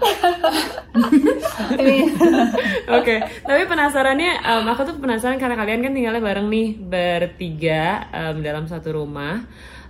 [1.76, 2.12] I mean,
[3.00, 3.16] Oke,
[3.48, 8.68] tapi penasarannya, em, aku tuh penasaran karena kalian kan tinggalnya bareng nih bertiga em, dalam
[8.68, 9.40] satu rumah.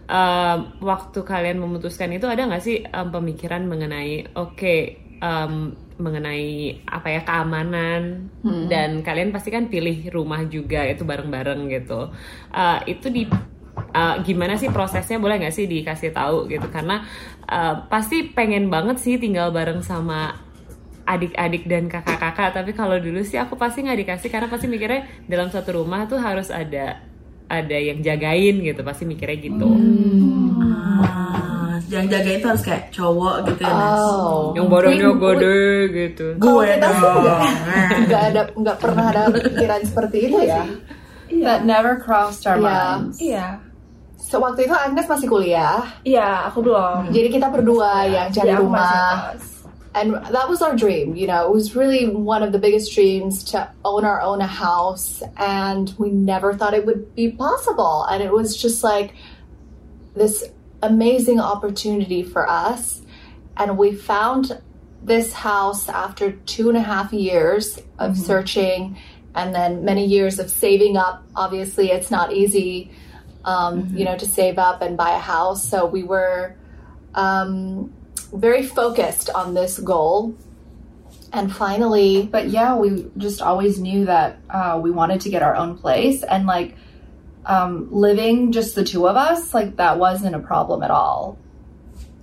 [0.07, 4.77] Em, waktu kalian memutuskan itu ada nggak sih em, pemikiran mengenai, oke,
[5.19, 5.53] em,
[6.01, 8.33] mengenai apa ya keamanan.
[8.73, 12.09] Dan kalian pasti kan pilih rumah juga itu bareng-bareng gitu.
[12.51, 13.23] Eh, itu di
[13.95, 15.21] eh, gimana sih prosesnya?
[15.21, 16.67] Boleh nggak sih dikasih tahu gitu?
[16.73, 17.05] Karena
[17.47, 20.35] eh, pasti pengen banget sih tinggal bareng sama
[21.05, 22.55] adik-adik dan kakak-kakak.
[22.55, 26.23] Tapi kalau dulu sih aku pasti nggak dikasih karena pasti mikirnya dalam satu rumah tuh
[26.23, 27.03] harus ada
[27.51, 28.81] ada yang jagain gitu.
[28.87, 29.71] Pasti mikirnya gitu.
[31.03, 31.50] Ah,
[31.91, 33.75] yang jaga itu harus kayak cowok gitu ya.
[33.75, 33.99] Nas.
[33.99, 34.55] Oh.
[34.55, 35.59] yang badannya gede
[35.91, 37.43] gitu Gue dong.
[38.07, 40.63] Nggak ada, nggak pernah ada pikiran seperti itu ya.
[41.43, 42.71] That never crossed our Yeah.
[43.03, 43.19] minds.
[43.19, 43.47] iya.
[44.21, 47.11] So, waktu itu Agnes masih kuliah, Iya, aku belum.
[47.11, 49.35] jadi kita berdua yang cari masih rumah.
[49.91, 51.51] And that was our dream, you know.
[51.51, 56.15] It was really one of the biggest dreams to own our own house, and we
[56.15, 58.07] never thought it would be possible.
[58.07, 59.19] And it was just like
[60.15, 60.47] this
[60.83, 63.03] amazing opportunity for us.
[63.57, 64.61] And we found
[65.03, 68.99] this house after two and a half years of searching
[69.35, 71.25] and then many years of saving up.
[71.37, 72.91] Obviously, it's not easy,
[73.45, 75.69] um, you know, to save up and buy a house.
[75.69, 76.57] So we were
[77.15, 77.93] um,
[78.33, 80.35] very focused on this goal.
[81.33, 85.55] And finally, but yeah, we just always knew that uh, we wanted to get our
[85.55, 86.77] own place and like
[87.51, 91.35] um, living just the two of us, like that wasn't a problem at all.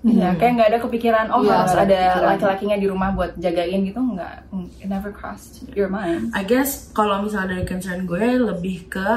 [0.08, 4.00] Ya, kayak nggak ada kepikiran oh Iya, harus ada laki-lakinya di rumah buat jagain gitu
[4.00, 4.46] nggak
[4.80, 9.10] it never crossed your mind I guess kalau misalnya dari concern gue lebih ke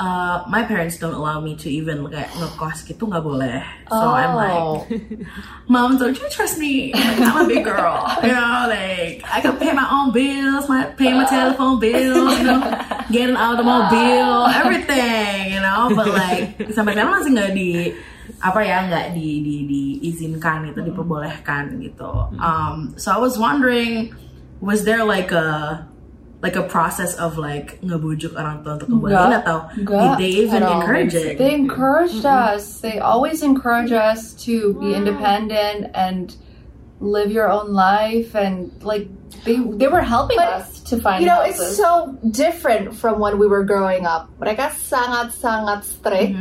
[0.00, 3.60] uh, my parents don't allow me to even kayak ngekos gitu nggak boleh.
[3.92, 4.88] So I'm like, oh,
[5.68, 6.96] Mom, don't you trust me?
[6.96, 8.08] I'm a big girl.
[8.24, 12.48] You know, like I can pay my own bills, my pay my telephone bills, you
[12.48, 12.64] know,
[13.12, 15.90] getting out of the mobile, everything, you know.
[15.94, 17.70] But like sampai sekarang masih nggak di
[18.40, 22.32] apa ya nggak di, di diizinkan itu diperbolehkan gitu.
[22.40, 24.14] Um, so I was wondering,
[24.62, 25.84] was there like a
[26.40, 31.36] like a process of like ngebujuk orang tua untuk atau did they even encourage it?
[31.36, 32.80] They encouraged us.
[32.80, 36.32] They always encourage us to be independent and
[37.00, 39.08] live your own life and like
[39.48, 41.56] they they were helping But, us to find you know, houses.
[41.56, 44.28] it's so different from when we were growing up.
[44.36, 46.36] Mereka sangat-sangat strict.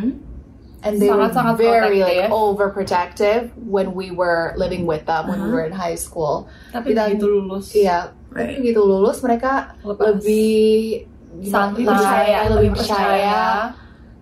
[0.80, 2.32] And they Sangat-sangat were very like protective.
[2.32, 6.48] overprotective when we were living with them when we were in high school.
[6.72, 8.56] tapi Kita- begitu lulus Iya, Right.
[8.56, 10.04] tapi begitu lulus mereka Lepas.
[10.24, 11.04] lebih
[11.43, 13.39] santai, lebih percaya, lebih percaya,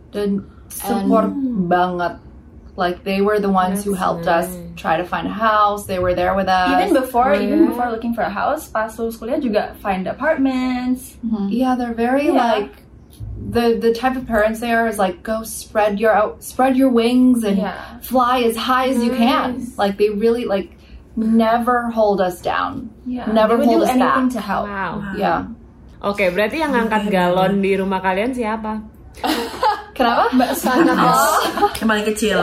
[0.10, 0.30] dan
[0.68, 1.30] support
[1.70, 2.14] banget.
[2.78, 5.90] Like they were the ones who That's helped us try to find a house.
[5.90, 6.70] They were there with us.
[6.78, 11.50] even before even before looking for a house pas lulus kuliah juga find apartments mm-hmm.
[11.50, 12.38] yeah, they're very Yeah.
[12.38, 12.86] like
[13.50, 16.94] the the type of parents they are is like go spread your out spread your
[16.94, 17.82] wings and Yeah.
[18.06, 19.66] fly as high as you can.
[19.74, 20.78] Like they really like
[21.18, 22.94] never hold us down.
[23.10, 24.38] yeah Never they would hold do us anything back.
[24.38, 24.94] to help Wow.
[25.18, 25.50] Yeah.
[25.98, 28.86] Oke, berarti yang ngangkat galon di rumah kalian siapa?
[29.98, 30.30] Kenapa?
[30.54, 31.42] sangat oh.
[31.74, 32.40] Yang paling kecil.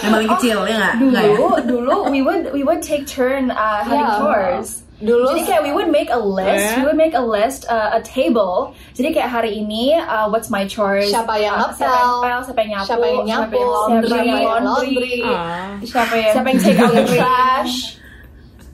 [0.00, 0.94] Yang paling kecil ya nggak?
[1.00, 1.30] Nggak ya?
[1.32, 4.18] dulu dulu we would we would take turn uh, having Yeah.
[4.20, 6.80] chores dulu Jadi kayak we would make a list, Eh?
[6.80, 8.72] we would make a list, uh, a table.
[8.94, 11.10] Jadi kayak hari ini, uh, what's my chores?
[11.10, 14.04] Siapa yang uh, siapa yang ngepel, ngepel, siapa yang nyapu, siapa yang nyapu, siapa yang
[14.06, 15.68] siapa yang laundry, Ah.
[15.82, 17.74] Siapa yang siapa yang take out the trash,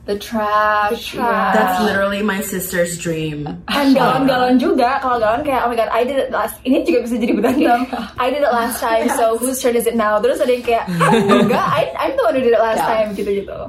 [0.05, 1.13] the trash?
[1.13, 1.53] The trash.
[1.53, 3.45] That's literally my sister's dream.
[3.67, 4.97] dan galon-galon juga.
[4.99, 6.57] Kalau galon kayak oh my god, I did it last.
[6.61, 7.79] Ini juga bisa jadi berantem.
[8.17, 10.17] I did it last time, so whose turn is it now?
[10.17, 12.89] Terus ada yang kayak oh, enggak, I, I'm the one who did it last Yeah.
[12.89, 13.59] time gitu-gitu.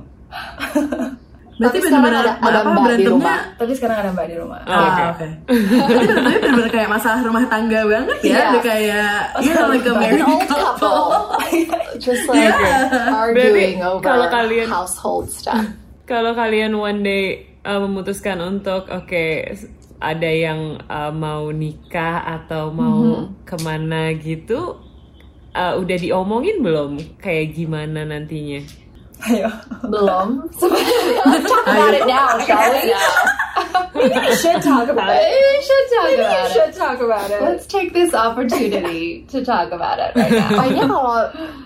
[1.52, 3.12] Berarti Tapi sekarang bener-bener ada- ada apa, mbak di berantemnya?
[3.12, 3.38] rumah.
[3.54, 4.60] Tapi sekarang ada mbak di rumah.
[4.64, 5.04] Oh, Ah, oke.
[5.14, 5.26] oke.
[5.46, 8.26] Tapi bener-bener bener-bener kayak masalah rumah tangga banget ya.
[8.26, 8.42] Iya.
[8.50, 9.12] Udah kayak,
[9.44, 10.66] you know, like a married old couple.
[10.66, 11.06] couple
[12.00, 13.14] just like Yeah.
[13.14, 15.60] arguing over kalau kalian- household stuff
[16.02, 19.26] Kalau kalian one day uh, memutuskan untuk oke
[20.02, 24.82] ada yang uh, mau nikah atau mau ke mana gitu,
[25.54, 28.66] uh, udah diomongin belum kayak gimana nantinya?
[29.22, 29.46] Ayo.
[29.86, 32.90] belum Let's talk about it now, shall we?
[33.94, 35.22] We should talk about it.
[35.22, 36.50] We should talk Maybe about it.
[36.50, 37.38] should talk about it.
[37.38, 40.50] Let's take this opportunity to talk about it right now.
[40.58, 41.18] kayaknya kalau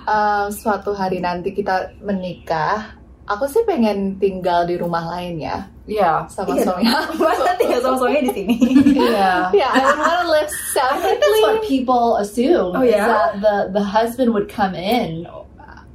[0.04, 2.92] uh, suatu hari nanti kita menikah
[3.26, 6.26] aku sih pengen tinggal di rumah lain ya Yeah.
[6.26, 8.54] sama Iya suami aku Masa tinggal sama suaminya di sini?
[8.98, 9.54] Yeah.
[9.54, 12.74] yeah I would want to live I think that's what people assume.
[12.74, 13.06] Oh, is yeah?
[13.06, 15.30] that the the husband would come in.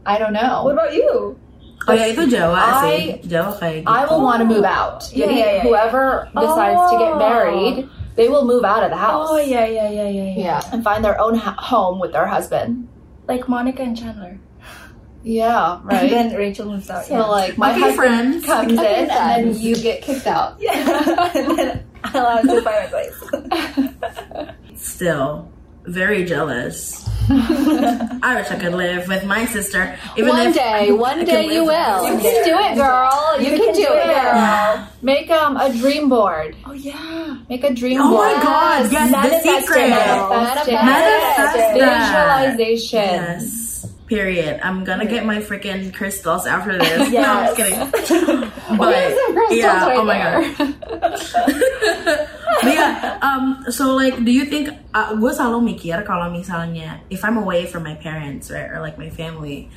[0.08, 0.64] I don't know.
[0.64, 1.36] What about you?
[1.90, 3.02] Oh ya itu Jawa I- sih.
[3.28, 3.92] Jawa kayak gitu.
[3.92, 5.04] I will want to move out.
[5.12, 7.20] Yeah, Jadi yeah, yeah, whoever decides to get Oh.
[7.20, 7.76] married,
[8.16, 10.60] they will move out of the house Oh yeah, yeah, yeah, yeah, yeah.
[10.64, 12.88] yeah and find their own ha- home with their husband.
[13.28, 14.40] Like Monica and Chandler.
[15.24, 16.10] Yeah, And right.
[16.10, 17.06] then Rachel moves out.
[17.06, 20.58] so like my Okay, husband comes in and then you get kicked out.
[20.60, 21.32] yeah.
[21.36, 24.52] and then I'll have to find my place.
[24.76, 25.52] Still,
[25.86, 27.08] very jealous.
[27.30, 29.96] I wish I could live with my sister.
[30.18, 33.36] Even one if day one I day you will You can do it, girl.
[33.40, 34.88] You, can, do, it, girl.
[35.02, 36.56] Make um a dream board.
[36.66, 37.38] Oh yeah.
[37.48, 38.32] Make a dream Oh board.
[38.32, 39.62] Oh my god, yes, the Manifest it.
[39.64, 39.90] secret.
[39.90, 40.74] Manifest it.
[40.74, 42.48] Manifest that.
[42.58, 43.00] Visualization.
[43.00, 43.68] Yes.
[44.12, 44.60] Period.
[44.60, 47.08] I'm gonna get my freaking crystals after this.
[47.16, 47.80] No, I'm just kidding.
[48.76, 49.16] But
[49.56, 50.44] yeah, right oh my god.
[52.62, 54.68] But yeah, um, so like, do you think?
[54.92, 59.00] Uh, gue selalu mikir kalau misalnya, if I'm away from my parents, right, or like
[59.00, 59.72] my family,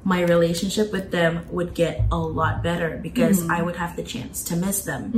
[0.00, 4.40] my relationship with them would get a lot better because I would have the chance
[4.48, 5.12] to miss them.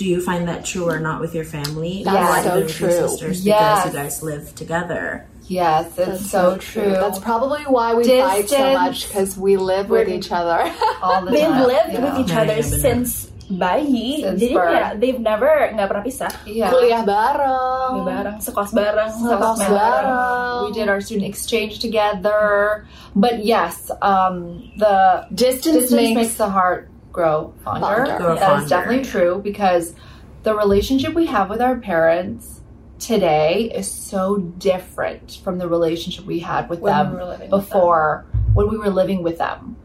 [0.00, 2.08] Do you find that true or not with your family?
[2.08, 2.96] That's or so with your true.
[3.08, 3.84] sisters Yes.
[3.84, 5.28] because you guys live together.
[5.48, 6.92] Yes, it's so, true.
[6.92, 10.70] That's probably why we fight so much because we live with each other.
[11.02, 11.66] all the They've time.
[11.66, 12.04] lived yeah.
[12.04, 12.80] with each other yeah, benar.
[12.80, 14.20] since bayi.
[14.20, 14.68] Since Jadi birth.
[14.68, 16.32] kayak they've never nggak pernah pisah.
[16.44, 16.68] Yeah.
[16.68, 17.90] Kuliah bareng.
[17.96, 20.60] Kuliah bareng, sekos bareng, Sekos sama bareng.
[20.68, 22.84] We did our student exchange together.
[23.16, 28.04] But yes, um, the Distance, distance makes, makes the heart grow fonder.
[28.04, 28.16] Fonder.
[28.20, 29.12] Grow That is fonder, definitely yeah.
[29.16, 29.96] true because
[30.44, 32.57] the relationship we have with our parents
[32.98, 37.50] today is so different from the relationship we had with When them we living with
[37.50, 39.76] before when we were living with them.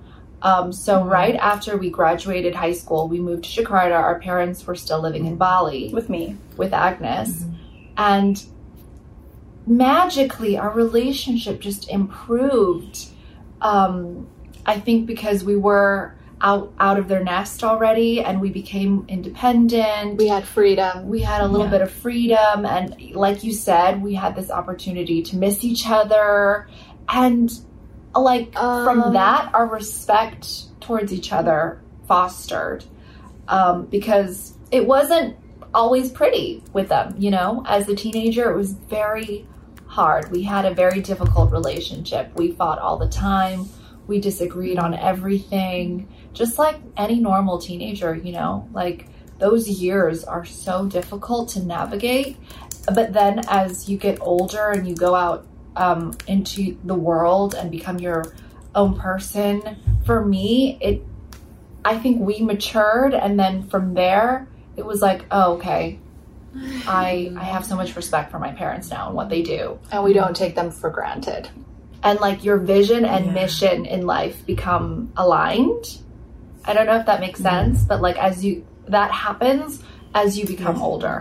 [0.41, 1.09] Um, so Mm-hmm.
[1.09, 3.95] right after we graduated high school, we moved to Jakarta.
[3.95, 6.35] Our parents were still living in Bali with me.
[6.57, 7.45] with Agnes.
[7.95, 8.43] And
[9.65, 13.07] magically, our relationship just improved.
[13.61, 14.27] Um,
[14.65, 20.17] I think because we were out out of their nest already, and we became independent.
[20.17, 21.07] We had freedom.
[21.07, 25.23] we had a little bit of freedom, and like you said, we had this opportunity
[25.23, 26.67] to miss each other,
[27.09, 27.49] and
[28.15, 32.83] like Um, from that, our respect towards each other fostered
[33.47, 35.37] um, because it wasn't
[35.73, 37.15] always pretty with them.
[37.17, 39.47] You know, as a teenager, it was very
[39.87, 40.31] hard.
[40.31, 42.31] We had a very difficult relationship.
[42.35, 43.69] We fought all the time.
[44.07, 49.07] We disagreed on everything, just like any normal teenager, you know, like
[49.39, 52.37] those years are so difficult to navigate.
[52.93, 57.71] But then as you get older and you go out um, into the world and
[57.71, 58.25] become your
[58.75, 59.61] own person,
[60.05, 61.01] for me, it,
[61.85, 63.13] I think we matured.
[63.13, 65.99] And then from there, it was like, oh, okay.
[66.87, 70.03] I, I have so much respect for my parents now and what they do and
[70.03, 71.49] we don't take them for granted.
[72.03, 73.31] and like your vision and Yeah.
[73.31, 75.99] mission in life become aligned.
[76.63, 79.79] I don't know if that makes sense, but like as you that happens
[80.13, 80.83] as you become Yes.
[80.83, 81.17] older.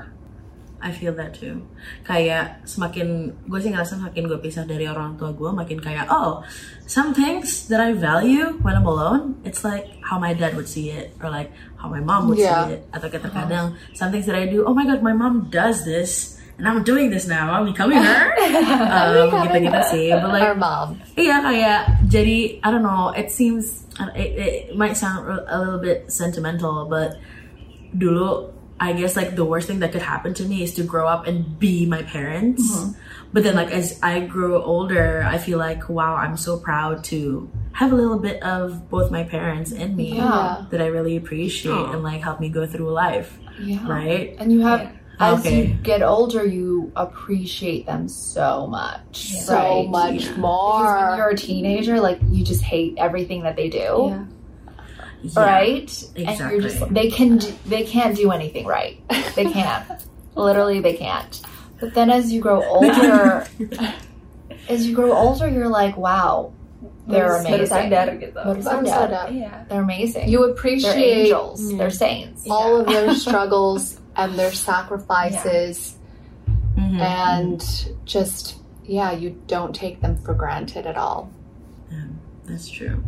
[0.83, 1.63] I feel that too.
[2.03, 6.43] Kayak semakin gue sih ngerasa semakin gue pisah dari orang tua gue, makin kayak oh,
[6.91, 10.91] some things that I value when I'm alone, it's like how my dad would see
[10.91, 12.67] it or like how my mom would Yeah.
[12.67, 12.81] see it.
[12.91, 16.35] Atau kayak terkadang some things that I do, oh my god, my mom does this.
[16.59, 17.49] And I'm doing this now.
[17.55, 18.23] I'm becoming her.
[18.91, 20.07] um, gitu-gitu sih.
[20.15, 20.99] But like, Our mom.
[21.15, 21.81] Iya kayak
[22.13, 23.09] jadi I don't know.
[23.17, 27.17] It seems uh, it, it might sound a little bit sentimental, but
[27.97, 31.07] dulu I guess like the worst thing that could happen to me is to grow
[31.07, 32.67] up and be my parents.
[32.67, 32.99] Mm-hmm.
[33.33, 37.49] But then like as I grew older, I feel like wow, I'm so proud to
[37.73, 40.67] have a little bit of both my parents in me Yeah.
[40.69, 43.39] that I really appreciate and like help me go through life.
[43.63, 43.87] Yeah.
[43.89, 44.37] Right?
[44.37, 45.67] And you have as Okay.
[45.67, 49.29] you get older you appreciate them so much.
[49.29, 49.89] So right?
[49.89, 50.19] much Yeah.
[50.21, 51.15] Because when more.
[51.17, 53.79] you're a teenager, like you just hate everything that they do.
[54.11, 54.25] Yeah.
[55.23, 55.39] Yeah.
[55.41, 56.05] right?
[56.17, 56.95] And you're just Exactly.
[56.95, 58.99] they can do, they can't do anything right.
[59.37, 59.87] They can't.
[60.35, 61.41] Literally, they can't.
[61.79, 63.47] But then as you grow older,
[64.69, 66.53] as you grow older, you're like, wow,
[67.07, 67.77] they're Baru- baru amazing.
[67.77, 68.35] sadar gitu.
[68.35, 69.29] Baru Baru sadar.
[69.31, 69.69] sadar.
[69.69, 70.29] They're amazing.
[70.29, 71.59] You they're appreciate angels.
[71.77, 71.93] They're mm.
[71.93, 72.47] saints.
[72.51, 75.97] all of their struggles and their sacrifices
[76.77, 76.99] Mhm.
[77.01, 81.31] and just yeah you don't take them for granted at all
[82.47, 83.03] That's true.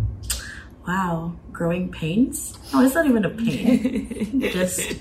[0.87, 2.57] Wow, growing pains?
[2.73, 4.41] Oh, it's not even a pain.
[4.53, 4.97] Just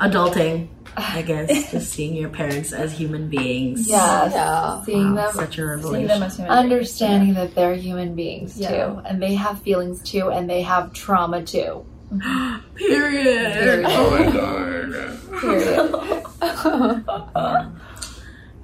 [0.00, 1.70] adulting, I guess.
[1.70, 3.86] Just seeing your parents as human beings.
[3.88, 4.32] Yes.
[4.32, 4.82] Yeah.
[4.84, 6.22] Seeing Wow, them such a Seeing them revelation.
[6.22, 6.64] as human beings.
[6.64, 8.70] understanding that they're human beings Yeah.
[8.70, 11.84] too and they have feelings too and they have trauma too
[12.74, 13.84] Period.
[13.86, 14.64] Oh my god.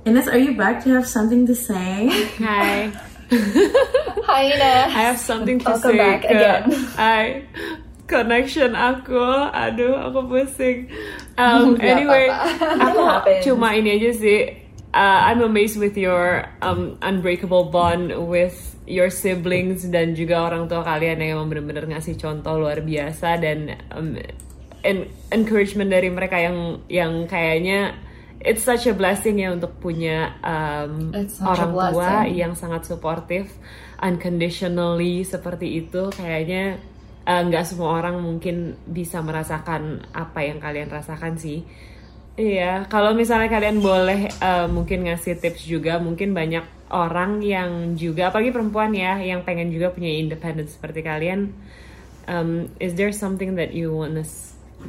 [0.05, 2.09] Ines, are you back to have something to say?
[2.41, 2.89] Hi.
[3.31, 6.63] hi Ines I have something to Welcome say back ke again.
[6.99, 7.45] Hi.
[8.11, 9.23] Connection aku,
[9.55, 10.91] aduh aku pusing.
[11.39, 12.91] Um, anyway, apa-apa.
[12.91, 13.43] aku happens.
[13.47, 14.41] cuma ini aja sih.
[14.91, 20.83] Uh, I'm amazed with your um, unbreakable bond with your siblings dan juga orang tua
[20.83, 24.19] kalian yang emang bener-bener ngasih contoh luar biasa dan um,
[24.83, 27.95] en- encouragement dari mereka yang yang kayaknya
[28.43, 31.15] it's such a blessing ya untuk punya um,
[31.47, 33.47] orang tua yang sangat supportive
[34.01, 36.11] unconditionally seperti itu.
[36.11, 36.81] Kayaknya
[37.29, 41.63] uh, nggak semua orang mungkin bisa merasakan apa yang kalian rasakan sih.
[42.41, 48.29] Iya, kalau misalnya kalian boleh uh, mungkin ngasih tips juga, mungkin banyak orang yang juga,
[48.31, 51.55] apalagi perempuan ya, yang pengen juga punya independence seperti kalian.
[52.31, 54.23] Um, is there something that you wanna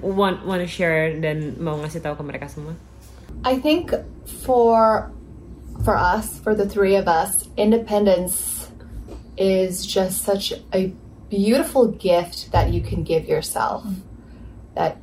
[0.03, 2.77] want wanna share dan mau ngasih tahu ke mereka semua?
[3.43, 3.93] i think
[4.25, 5.11] for
[5.83, 8.69] for us for the three of us independence
[9.37, 10.93] is just such a
[11.29, 13.85] beautiful gift that you can give yourself
[14.75, 14.97] that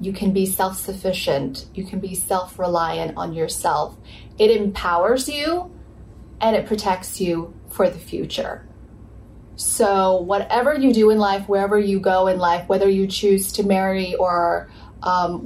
[0.00, 3.96] you can be self-sufficient you can be self-reliant on yourself
[4.38, 5.70] it empowers you
[6.42, 8.66] and it protects you for the future
[9.56, 13.62] so whatever you do in life wherever you go in life whether you choose to
[13.62, 14.68] marry or
[15.02, 15.38] um,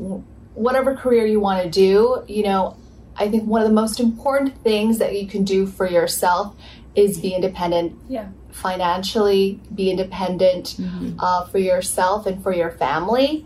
[0.54, 2.76] whatever career you want to do you know
[3.16, 6.54] i think one of the most important things that you can do for yourself
[6.94, 8.28] is be independent Yeah.
[8.52, 10.76] financially, be independent
[11.18, 13.44] uh, for yourself and for your family.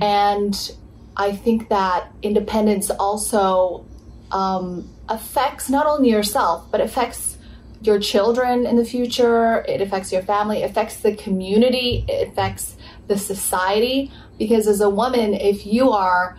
[0.00, 0.72] And
[1.14, 3.84] I think that independence also
[4.32, 7.38] um, affects not only yourself, but affects
[7.82, 9.64] your children in the future.
[9.68, 12.76] It affects your family, it affects the community, it affects
[13.06, 14.10] the society.
[14.38, 16.36] Because as a woman, if you are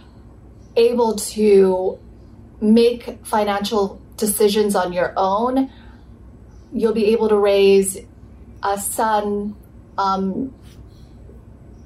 [0.76, 1.98] able to
[2.62, 5.72] make financial decisions on your own,
[6.74, 7.98] you'll be able to raise
[8.64, 9.56] a son
[9.98, 10.54] um,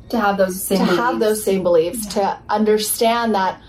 [0.10, 1.20] To have those same to have beliefs.
[1.20, 3.62] those same beliefs, to understand that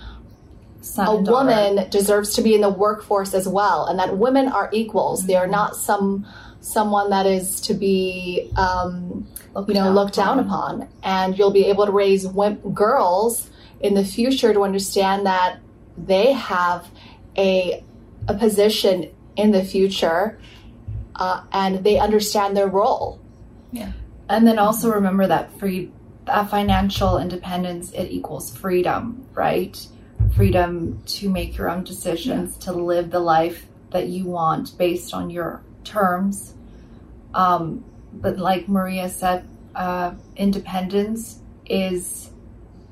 [0.83, 1.31] a daughter.
[1.31, 5.27] woman deserves to be in the workforce as well, and that women are equals.
[5.27, 6.27] They are not some
[6.61, 10.89] someone that is to be um, Looked you know down looked down upon.
[11.03, 15.59] And you'll be able to raise girls in the future to understand that
[15.97, 16.89] they have
[17.37, 17.85] a
[18.29, 20.39] a position in the future,
[21.17, 23.21] uh, and they understand their role.
[23.73, 23.93] Yeah,
[24.29, 25.91] And then also remember that free
[26.27, 29.77] that financial independence it equals freedom, right?
[30.37, 35.29] Freedom to make your own decisions, to live the life that you want based on
[35.29, 36.55] your terms.
[37.35, 39.45] Um, but like Maria said,
[39.77, 42.31] uh, independence is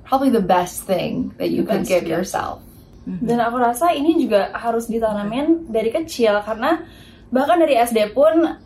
[0.05, 2.13] probably the best thing that you The can best give gift.
[2.13, 2.61] yourself.
[3.09, 6.85] Dan aku rasa ini juga harus ditanamin dari kecil karena
[7.33, 8.61] bahkan dari SD pun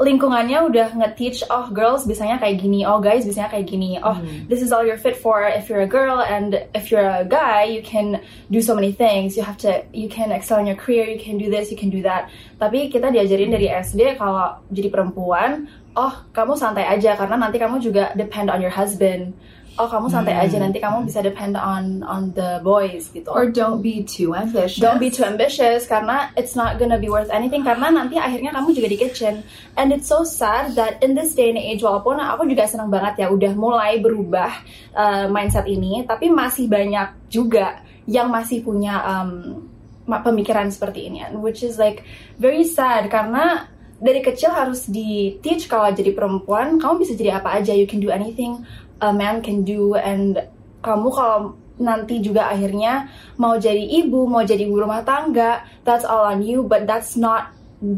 [0.00, 4.16] lingkungannya udah nge-teach oh girls bisanya kayak gini, oh guys bisanya kayak gini, oh
[4.48, 7.68] this is all you're fit for if you're a girl and if you're a guy
[7.68, 8.18] you can
[8.48, 11.36] do so many things, you have to you can excel in your career, you can
[11.36, 12.32] do this, you can do that.
[12.56, 17.78] Tapi kita diajarin dari SD kalau jadi perempuan, oh kamu santai aja karena nanti kamu
[17.78, 19.36] juga depend on your husband.
[19.80, 23.32] Oh kamu santai aja nanti kamu bisa depend on on the boys gitu.
[23.32, 24.76] Or don't be too ambitious.
[24.76, 28.76] Don't be too ambitious karena it's not gonna be worth anything karena nanti akhirnya kamu
[28.76, 29.40] juga di kitchen.
[29.80, 33.24] And it's so sad that in this day and age walaupun aku juga senang banget
[33.24, 34.52] ya udah mulai berubah
[34.92, 39.64] uh, mindset ini, tapi masih banyak juga yang masih punya um,
[40.04, 42.04] pemikiran seperti ini, which is like
[42.36, 47.54] very sad karena dari kecil harus di teach kalau jadi perempuan kamu bisa jadi apa
[47.54, 48.58] aja, you can do anything
[49.02, 50.38] a man can do and
[50.82, 56.22] kamu kalau nanti juga akhirnya mau jadi ibu, mau jadi ibu rumah tangga, that's all
[56.22, 57.50] on you, but that's not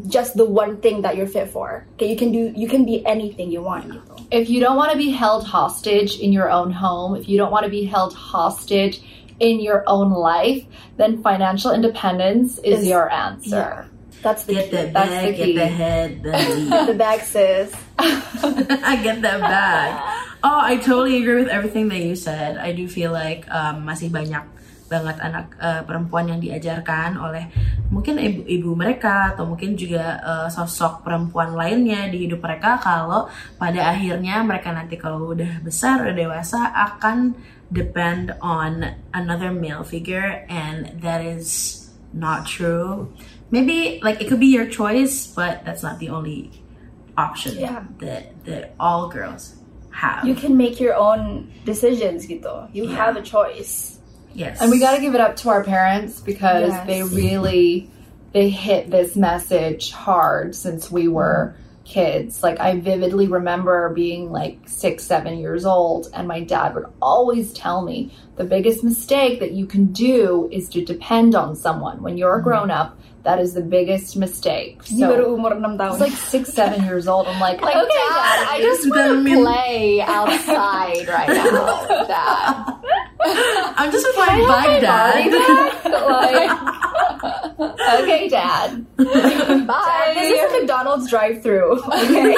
[0.08, 1.84] just the one thing that you're fit for.
[2.00, 4.14] Okay, you can do you can be anything you want gitu.
[4.32, 7.52] if you don't want to be held hostage in your own home, if you don't
[7.52, 9.04] want to be held hostage
[9.40, 10.64] in your own life,
[10.96, 13.88] then financial independence is, Is- your answer.
[14.24, 14.76] That's the Get key.
[14.80, 16.32] that bag, the get the head, the
[16.88, 17.68] the bag sis.
[18.00, 19.90] I get that bag.
[20.40, 22.56] Oh, I totally agree with everything that you said.
[22.56, 24.44] I do feel like um, masih banyak
[24.88, 27.48] banget anak uh, perempuan yang diajarkan oleh
[27.88, 33.92] mungkin ibu-ibu mereka atau mungkin juga uh, sosok perempuan lainnya di hidup mereka kalau pada
[33.92, 37.32] akhirnya mereka nanti kalau udah besar udah dewasa akan
[37.72, 38.84] depend on
[39.16, 41.80] another male figure and that is
[42.12, 43.10] not true.
[43.54, 46.50] Maybe like it could be your choice, but that's not the only
[47.16, 47.84] option Yeah.
[48.00, 49.54] that that all girls
[49.90, 50.26] have.
[50.26, 52.68] You can make your own decisions gitu.
[52.74, 52.96] You Yeah.
[52.96, 53.98] have a choice.
[54.34, 56.86] yes, And we got to give it up to our parents because Yes.
[56.90, 57.88] they really
[58.32, 62.42] they hit this message hard since we were kids.
[62.42, 67.52] Like I vividly remember being like 6 7 years old and my dad would always
[67.52, 72.18] tell me the biggest mistake that you can do is to depend on someone when
[72.18, 72.48] you're a mm-hmm.
[72.48, 72.98] grown up.
[73.24, 74.84] That is the biggest mistake.
[74.84, 75.96] Ini baru So umur 6 tahun.
[75.96, 77.24] it's like 6 7 years old.
[77.24, 82.52] I'm like, Like, okay, Dad, I just want to play outside right now, Dad.
[83.80, 85.32] I'm just my bike, dad.
[85.88, 86.52] like,
[88.04, 88.84] okay, dad.
[89.66, 90.12] Bye.
[90.12, 91.80] this is a McDonald's drive-through.
[91.80, 92.36] Okay.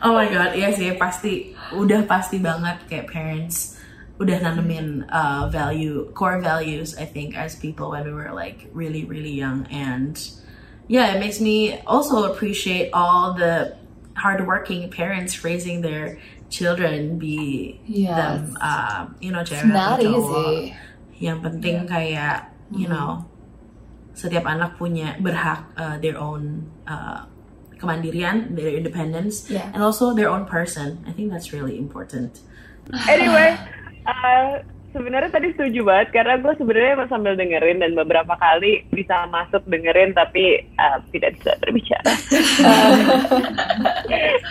[0.00, 3.73] oh my god, iya sih pasti udah pasti banget kayak parents
[4.14, 9.02] udah nanemin uh, value core values I think as people when we were like really
[9.04, 10.14] really young and
[10.86, 13.74] yeah it makes me also appreciate all the
[14.14, 18.14] hardworking parents raising their children be Yes.
[18.14, 20.30] them uh, you know cewek Not atau cowok.
[20.30, 20.78] easy.
[21.18, 23.26] yang penting kayak you know
[24.14, 27.26] setiap anak punya berhak uh, their own uh,
[27.82, 29.66] kemandirian their independence Yeah.
[29.74, 32.38] and also their own person I think that's really important
[33.10, 33.56] anyway,
[34.06, 39.66] uh, sebenarnya tadi setuju banget karena gue sebenarnya sambil dengerin dan beberapa kali bisa masuk
[39.66, 42.12] dengerin tapi uh, tidak bisa berbicara.
[42.62, 42.98] Um,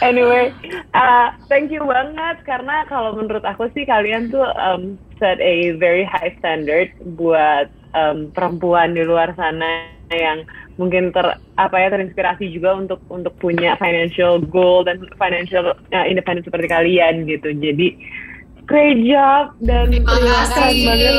[0.11, 0.51] anyway,
[0.91, 6.03] uh, thank you banget karena kalau menurut aku sih kalian tuh um, set a very
[6.03, 10.43] high standard buat um, perempuan di luar sana yang
[10.75, 16.43] mungkin ter apa ya terinspirasi juga untuk untuk punya financial goal dan financial uh, independent
[16.43, 17.55] seperti kalian gitu.
[17.55, 17.95] Jadi
[18.65, 20.73] great job dan Terima kasih.
[20.87, 21.13] banget.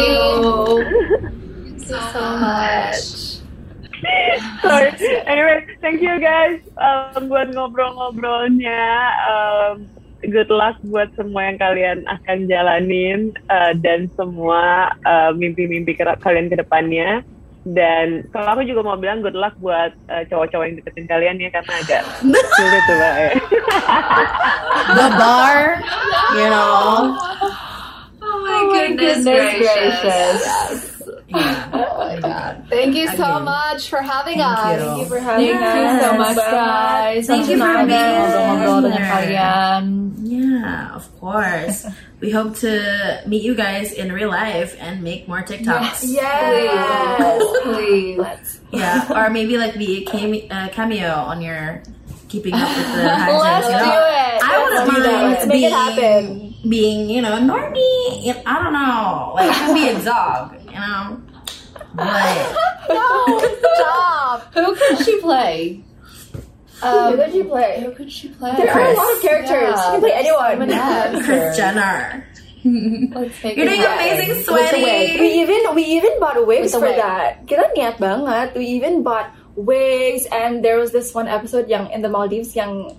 [1.85, 2.99] so much.
[4.61, 4.91] Sorry.
[5.25, 8.85] Anyway, thank you guys um, buat ngobrol-ngobrolnya.
[9.29, 9.89] Um,
[10.29, 16.49] good luck buat semua yang kalian akan jalanin uh, dan semua uh, mimpi-mimpi kerap kalian
[16.49, 17.25] ke depannya.
[17.65, 21.49] Dan kalau aku juga mau bilang good luck buat uh, cowok-cowok yang deketin kalian ya
[21.49, 22.03] karena agak
[22.61, 23.31] sulit tuh Mbak, ya.
[24.93, 25.59] The bar,
[26.37, 27.17] you know.
[28.21, 30.41] Oh my goodness, gracious.
[31.25, 31.73] Yeah.
[31.73, 32.69] Oh my god.
[32.69, 33.49] Thank you so Again.
[33.49, 34.77] much for having Thank us.
[34.77, 34.85] you.
[34.85, 36.03] Thank you for having Thank you us.
[36.05, 37.23] so much, guys.
[37.27, 39.11] Thank you for being banget ngobrol-ngobrol dengan here.
[39.11, 39.83] kalian.
[40.21, 41.89] Yeah, of course.
[42.25, 46.05] We hope to meet you guys in real life and make more TikToks.
[46.09, 47.61] Yes.
[47.63, 48.61] Please.
[48.73, 51.83] Yeah, or maybe like be a came- uh, cameo on your
[52.29, 53.41] keeping up with the hijinks.
[53.43, 53.85] Let's you know?
[53.85, 54.43] do it.
[54.43, 55.13] I wouldn't do that.
[55.13, 56.55] mind Let's make it being, happen.
[56.71, 58.43] being, you know, normie.
[58.47, 61.21] I don't know, like I can be a dog, you know.
[61.95, 62.57] But
[62.89, 63.39] No,
[63.77, 64.55] stop.
[64.55, 65.84] Who could she play?
[66.83, 67.73] Um, who could she play?
[67.85, 68.53] Who could she play?
[68.57, 69.79] There are a lot of characters.
[69.79, 70.69] She can play anyone.
[70.69, 71.21] Yeah.
[71.23, 72.27] Kris Jenner,
[72.65, 75.21] you're doing amazing, With sweaty.
[75.21, 76.97] We even we even bought wigs With for wig.
[76.97, 77.47] that.
[77.47, 78.57] Kita niat banget.
[78.57, 82.97] We even bought wigs, and there was this one episode yang in the Maldives yang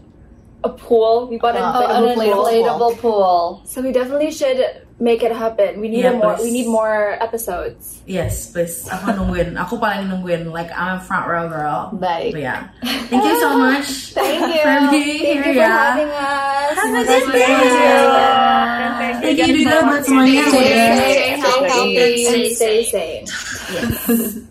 [0.63, 1.27] a pool.
[1.27, 2.45] We bought an Oh, uh, inflatable pool.
[2.45, 3.61] inflatable pool.
[3.65, 5.79] So we definitely should make it happen.
[5.81, 6.35] We need Yeah, a more.
[6.35, 6.43] please.
[6.43, 7.99] We need more episodes.
[8.07, 8.87] Yes, please.
[8.87, 9.59] Ako nungguin.
[9.59, 10.51] Ako paling nungguin.
[10.51, 11.91] Like I'm a front row girl.
[11.91, 12.31] Baik.
[12.33, 12.69] But yeah.
[13.11, 14.15] Thank you so much.
[14.15, 14.61] Thank you.
[14.63, 15.75] For being Thank here, you for yeah.
[15.91, 16.75] having us.
[16.79, 18.03] Have a good semuanya day.
[18.07, 19.11] lancar.
[19.25, 20.95] Thank you juga buat semuanya Stay udah.
[20.95, 21.93] safe, healthy.
[22.25, 23.25] And stay safe.
[23.73, 23.91] Yes,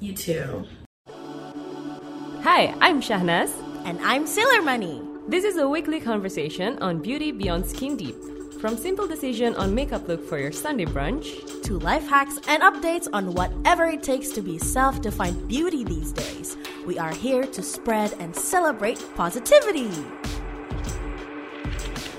[0.05, 0.67] you too.
[2.45, 3.49] Hi, I'm Shahnaz.
[3.85, 5.01] And I'm Sailor Money.
[5.29, 8.17] This is a weekly conversation on beauty beyond skin deep.
[8.61, 13.09] From simple decision on makeup look for your Sunday brunch To life hacks and updates
[13.13, 16.57] on whatever it takes to be self defined beauty these days.
[16.87, 19.91] We are here to spread and celebrate positivity.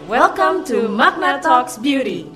[0.08, 2.32] Welcome to Magna Talks Beauty.